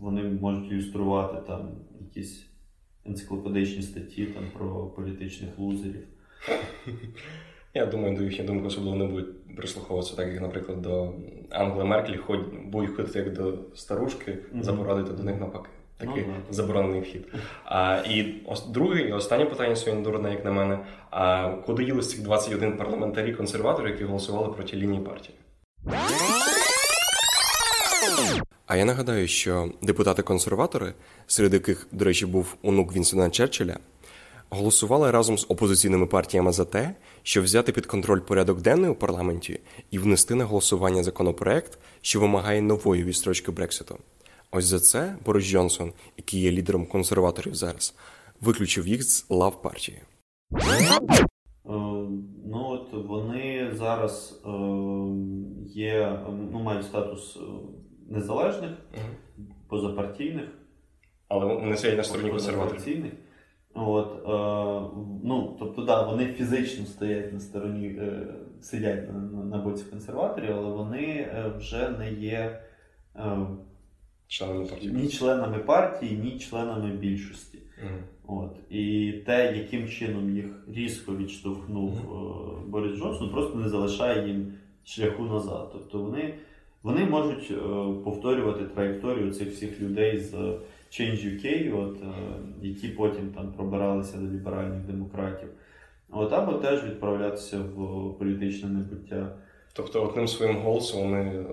[0.00, 1.70] Вони можуть ілюструвати там
[2.00, 2.46] якісь
[3.06, 6.04] енциклопедичні статті там, про політичних лузерів.
[7.74, 11.12] Я думаю, до їхньої думки особливо не будуть прислуховуватися, так як, наприклад, до
[11.50, 12.18] Ангели Меркель
[12.66, 14.62] будуть ходити як до старушки, Мгм.
[14.62, 15.68] запорадити до них навпаки.
[15.98, 16.54] Такий Ну, да.
[16.54, 17.26] заборонений вхід.
[17.64, 20.78] А, і ос- друге і останнє питання сьогодні дурне, як на мене.
[21.10, 25.34] А куди ділись цих 21 парламентарі консерватори, які голосували проти лінії партії?
[28.66, 30.94] А я нагадаю, що депутати-консерватори,
[31.26, 33.76] серед яких, до речі, був онук Вінсона Черчилля,
[34.50, 39.60] голосували разом з опозиційними партіями за те, щоб взяти під контроль порядок денний у парламенті
[39.90, 43.98] і внести на голосування законопроект, що вимагає нової відстрочки Брекситу.
[44.50, 47.94] Ось за це Борис Джонсон, який є лідером консерваторів зараз,
[48.40, 50.02] виключив їх з лав партії.
[51.66, 51.72] Е,
[52.50, 54.48] Ну от вони зараз е,
[55.66, 56.18] є,
[56.52, 57.40] ну, мають статус е,
[58.08, 58.70] незалежних,
[59.68, 60.48] позапартійних.
[61.28, 62.80] Але вони сидять на стороні консерваторів.
[63.74, 64.90] От, е,
[65.24, 68.26] ну, тобто, да, вони фізично стоять на стороні, е,
[68.60, 71.28] сидять на, на, боці консерваторів, але вони
[71.58, 72.62] вже не є
[74.28, 74.92] Членами партії.
[74.92, 77.58] ні членами партії, ні членами більшості.
[77.84, 77.98] Мгм.
[78.26, 78.56] От.
[78.70, 84.52] І те, яким чином їх різко відштовхнув е, Борис Джонсон, просто не залишає їм
[84.84, 85.68] шляху назад.
[85.72, 86.34] Тобто вони,
[86.82, 87.54] вони можуть е,
[88.04, 90.34] повторювати траєкторію цих всіх людей з
[90.90, 92.06] Change UK, от, е,
[92.62, 95.48] які потім там пробиралися до ліберальних демократів.
[96.10, 99.32] От, або теж відправлятися в політичне небуття.
[99.72, 101.44] Тобто, одним своїм голосом вони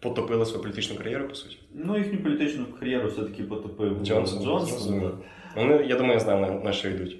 [0.00, 1.58] потопили свою політичну кар'єру, по суті.
[1.74, 4.68] Ну, їхню політичну кар'єру все-таки потопив Джонсон, Джонсон.
[4.68, 5.18] зрозуміло.
[5.56, 7.16] Вони, я думаю, знали, на, на що йдуть.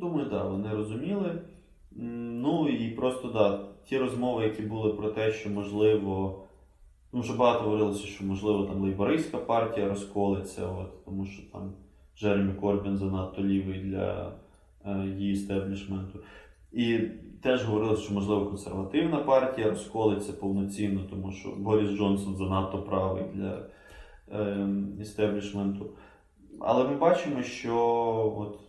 [0.00, 1.42] Думаю, так, да, вони розуміли.
[2.42, 6.42] Ну і просто да, ті розмови, які були про те, що можливо
[7.10, 11.72] Тому що багато говорилося, що можливо там лейбористська партія розколиться, от, тому що там
[12.18, 14.32] Джеремі Корбін занадто лівий для
[14.86, 16.18] е, її істеблішменту.
[16.72, 16.98] І
[17.42, 23.66] теж говорилося, що можливо консервативна партія розколиться повноцінно, тому що Борис Джонсон занадто правий для
[25.00, 25.90] істеблішменту.
[26.60, 27.76] Але ми бачимо, що
[28.38, 28.60] от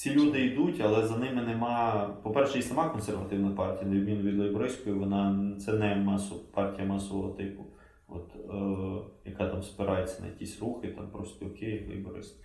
[0.00, 2.08] ці люди йдуть, але за ними нема.
[2.22, 7.28] По-перше, і сама консервативна партія, на відміну від лейбористської, вона це не масов, партія масового
[7.28, 7.64] типу,
[8.08, 12.44] от, е, яка там спирається на якісь рухи, там просто окей, лейборист.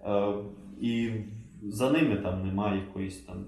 [0.00, 0.34] Е,
[0.80, 1.10] і
[1.62, 3.46] за ними там немає якоїсь там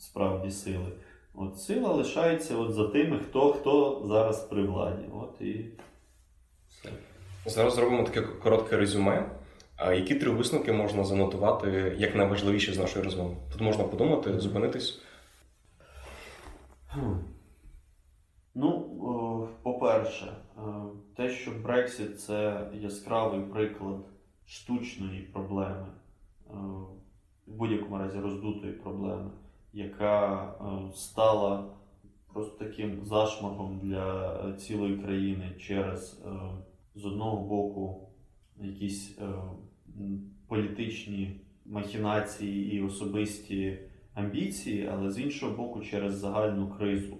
[0.00, 0.92] справді сили.
[1.34, 5.04] От сила лишається от за тими, хто хто зараз при владі.
[5.12, 5.66] От і
[6.68, 6.88] все.
[7.46, 9.30] Зараз зробимо таке коротке резюме.
[9.76, 13.36] А які три висновки можна занотувати як найважливіші з нашої розмови?
[13.52, 15.02] Тут можна подумати, зупинитись.
[16.86, 17.12] Хм.
[18.54, 20.60] Ну, по-перше, е,
[21.16, 24.00] те, що Брексіт це яскравий приклад
[24.46, 26.54] штучної проблеми, е,
[27.46, 29.30] в будь-якому разі роздутої проблеми,
[29.72, 31.64] яка е, стала
[32.32, 36.30] просто таким зашморгом для е, цілої країни через е,
[36.94, 38.08] з одного боку
[38.60, 39.18] якісь
[40.48, 43.78] політичні махінації і особисті
[44.14, 47.16] амбіції, але з іншого боку, через загальну кризу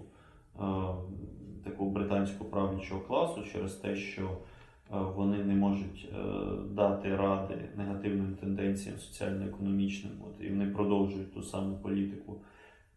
[1.63, 4.37] такого британського правлячого класу, через те, що
[4.99, 6.23] вони не можуть е,
[6.69, 12.41] дати ради негативним тенденціям соціально-економічним, от, і вони продовжують ту саму політику.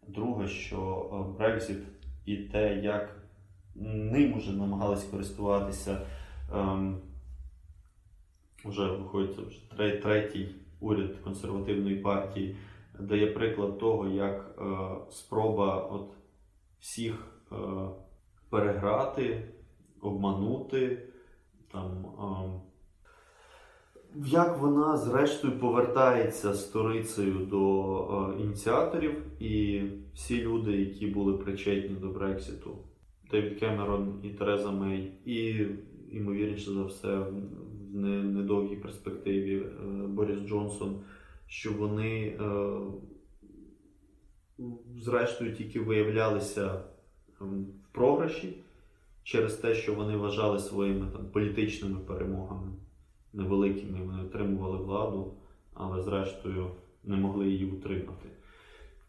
[0.07, 1.77] Друге, що е, Брекзит
[2.25, 3.21] і те, як
[3.85, 6.01] ним уже намагались користуватися.
[6.55, 6.97] ем,
[8.65, 12.55] вже виходить вже тре- третій уряд консервативної партії,
[12.99, 14.63] дає приклад того, як е,
[15.11, 16.11] спроба от
[16.79, 17.55] всіх е,
[18.49, 19.43] переграти,
[20.01, 21.07] обманути.
[21.75, 22.05] Там,
[24.15, 29.81] як вона зрештою повертається сторицею до е, ініціаторів, і
[30.13, 32.77] всі люди, які були причетні до Брекситу,
[33.31, 35.65] Девід Кемерон і Тереза Мей, і,
[36.11, 39.67] ймовірніше за все, в недовгій перспективі е,
[40.07, 41.01] Борис Джонсон,
[41.47, 42.77] що вони е,
[44.97, 46.81] зрештою тільки виявлялися
[47.41, 48.64] ем, в програші
[49.25, 52.71] через те, що вони вважали своїми там, політичними перемогами
[53.33, 54.05] невеликими.
[54.05, 55.33] Вони отримували владу,
[55.73, 56.71] але зрештою
[57.03, 58.29] не могли її утримати.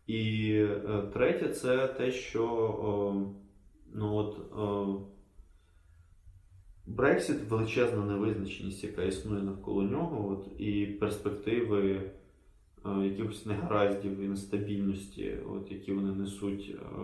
[0.06, 2.42] І е, третє, це те, що
[3.92, 5.02] ну от, е,
[6.86, 12.02] Брексит величезна невизначеність, яка існує навколо нього, от, і перспективи
[12.86, 16.96] е, якихось негараздів і нестабільності, от, які вони несуть е,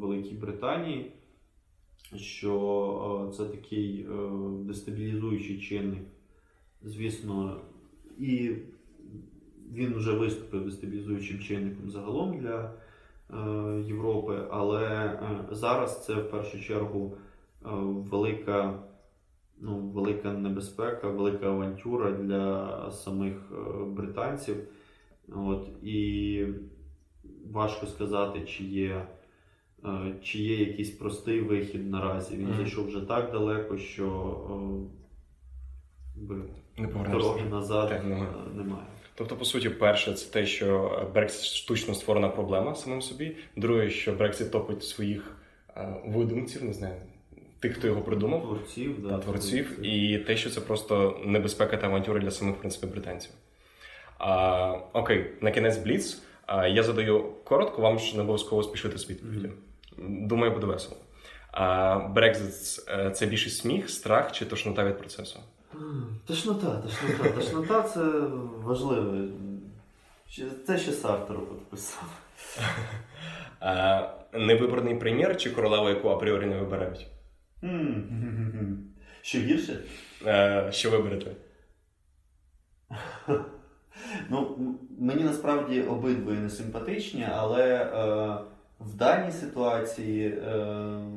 [0.00, 1.12] Великій Британії,
[2.16, 6.02] що е, це такий е, дестабілізуючий чинник.
[6.82, 7.60] Звісно,
[8.18, 8.56] і
[9.72, 12.72] він вже виступив дестабілізуючим чинником загалом для
[13.30, 15.18] е, Європи, але
[15.50, 17.16] зараз це в першу чергу
[17.84, 18.82] велика,
[19.60, 23.34] ну, велика небезпека, велика авантюра для самих
[23.86, 24.56] британців.
[25.28, 26.46] От, і
[27.50, 29.06] важко сказати, чи є,
[30.22, 32.36] чи є якийсь простий вихід наразі.
[32.36, 34.06] Він зайшов вже так далеко, що
[36.16, 38.22] е, Не дороги назад Так, немає.
[38.22, 38.86] е, немає.
[39.14, 43.36] Тобто, по суті, перше, це те, що Брексит штучно створена проблема самим собі.
[43.56, 45.36] Друге, що Брексит топить своїх
[45.76, 46.94] е, видумців, не знаю,
[47.60, 51.86] тих, хто його придумав, Творців, та да, творців, і те, що це просто небезпека та
[51.86, 53.30] авантюра для самих в принципі британців.
[54.18, 56.22] А, окей, на кінець Бліц.
[56.46, 59.48] А, я задаю коротко, вам ж не обов'язково спішити з відповіддю.
[60.00, 60.96] Думаю, буде весело.
[61.52, 65.40] А, Брекзит е, це більше сміх, страх чи тошнота від процесу?
[66.26, 67.30] Тошнота, тошнота.
[67.30, 68.00] Тошнота це
[68.64, 69.28] важливе.
[70.66, 72.08] Це ще Сартер підписав.
[73.62, 77.06] А, невибраний прем'єр чи королева, яку апріорі не вибирають?
[79.22, 79.80] Що гірше?
[80.70, 81.30] Що виберете?
[84.30, 84.56] Ну,
[84.98, 88.38] мені насправді обидві не симпатичні, але е,
[88.80, 90.54] в даній ситуації е,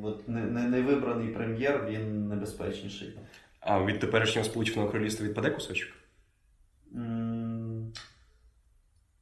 [0.02, 3.18] от не- не- невибраний прем'єр він небезпечніший.
[3.60, 5.88] А від теперішнього сполученого королівства відпаде кусочок?
[6.94, 7.92] М,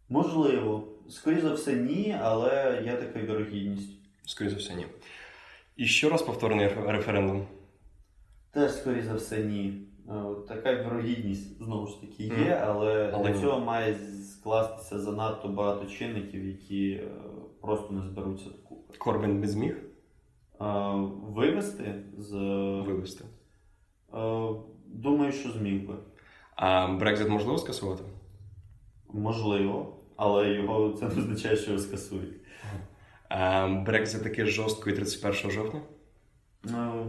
[0.08, 0.88] Можливо.
[1.10, 3.90] Скоріше за все, ні, але є така вірогідність.
[4.26, 4.86] Скоріше за все, ні.
[5.76, 7.46] І ще раз повторений реф- референдум.
[8.50, 9.82] Теж, скоріше за все, ні.
[10.08, 10.12] Е,
[10.48, 13.40] Така вірогідність знову ж таки є, але, Але для ні.
[13.42, 13.96] цього має
[14.32, 17.08] скластися занадто багато чинників, які е,
[17.62, 18.98] просто не зберуться докупи.
[18.98, 19.76] Корбін не зміг.
[21.22, 22.32] Вивести з.
[22.86, 23.24] Вивести.
[24.14, 24.48] Е,
[24.86, 25.94] Думаю, що зміг би.
[26.56, 28.02] А Брекзит можливо скасувати?
[29.08, 32.34] Можливо, але його це не означає, що його скасують.
[33.28, 35.80] А Брекзит таки жорсткий 31 жовтня?
[36.66, 37.06] Е,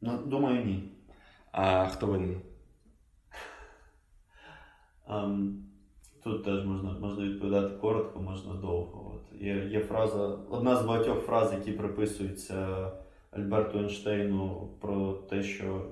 [0.00, 0.92] Ну, думаю, ні.
[1.52, 2.40] А хто винен?
[5.08, 5.62] Ем,
[6.24, 9.15] Тут теж можна, можна відповідати коротко, можна довго.
[9.40, 12.90] Є, є фраза, одна з багатьох фраз, які приписуються
[13.30, 15.86] Альберту Ейнштейну про те, що.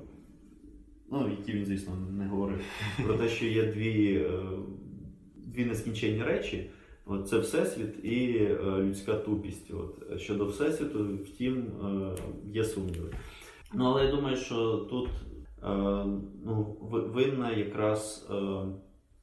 [1.11, 2.61] Ну, які він, звісно, не говорив,
[3.05, 4.41] про те, що є дві, е,
[5.37, 6.71] дві нескінченні речі.
[7.07, 9.71] От це Всесвіт і е, людська тупість.
[9.75, 10.21] От.
[10.21, 12.17] Щодо Всесвіту, втім, е,
[12.47, 13.15] є сумніви.
[13.75, 15.09] Ну, але я думаю, що тут
[16.45, 16.77] ну,
[17.15, 18.31] винна якраз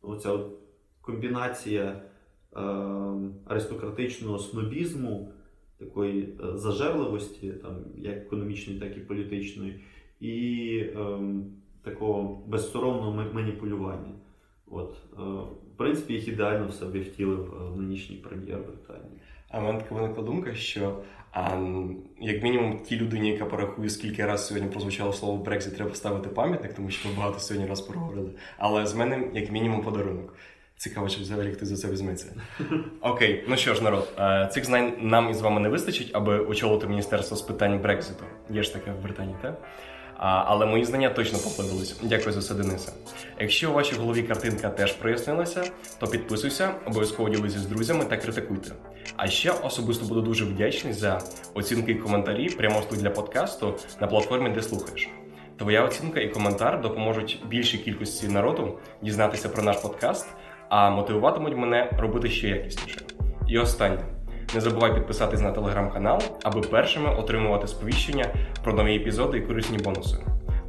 [0.02, 0.40] оця
[1.02, 2.02] комбінація
[3.46, 5.34] аристократичного снобізму,
[5.78, 9.80] такої е, зажерливості, там, як економічної, так і політичної,
[10.20, 11.20] і е,
[11.84, 14.14] такого безсоромного маніпулювання.
[14.68, 15.22] От, е,
[15.74, 19.22] в принципі, їх ідеально в себе втілив е, нинішній прем'єр Британії.
[19.50, 21.58] А в мене така виникла думка, що а,
[22.20, 26.74] як мінімум тій людині, яка порахує, скільки раз сьогодні прозвучало слово Брекзит, треба ставити пам'ятник,
[26.74, 28.32] тому що ми багато сьогодні раз проговорили.
[28.58, 30.36] Але з мене, як мінімум, подарунок.
[30.82, 32.26] Цікаво, чи взагалі хтось за це візьметься.
[33.02, 36.88] Окей, ну що ж, народ, е, цих знань нам із вами не вистачить, аби очолити
[36.88, 38.24] міністерство з питань Брекзиту.
[38.50, 39.62] Є ж таке в Британії, так?
[40.18, 42.00] Але мої знання точно поплавились.
[42.04, 42.92] Дякую за все, Денисе.
[43.40, 45.64] Якщо у вашій голові картинка теж прояснилася,
[46.00, 48.72] то підписуйся, обов'язково ділися з друзями та критикуйте.
[49.16, 51.22] А ще особисто буду дуже вдячний за
[51.54, 55.10] оцінки і коментарі прямо для подкасту на платформі, де слухаєш.
[55.62, 60.28] Твоя оцінка і коментар допоможуть більшій кількості народу дізнатися про наш подкаст,
[60.72, 63.02] а мотивуватимуть мене робити ще якісніше.
[63.48, 64.00] І останнє.
[64.56, 68.26] Не забувай підписатись на телеграм-канал, аби першими отримувати сповіщення
[68.64, 70.18] про нові епізоди і корисні бонуси.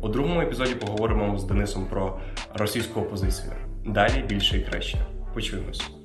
[0.01, 2.19] У другому епізоді поговоримо з Денисом про
[2.55, 3.53] російську опозицію.
[3.87, 4.99] Далі більше і краще.
[5.35, 6.02] Почуємось.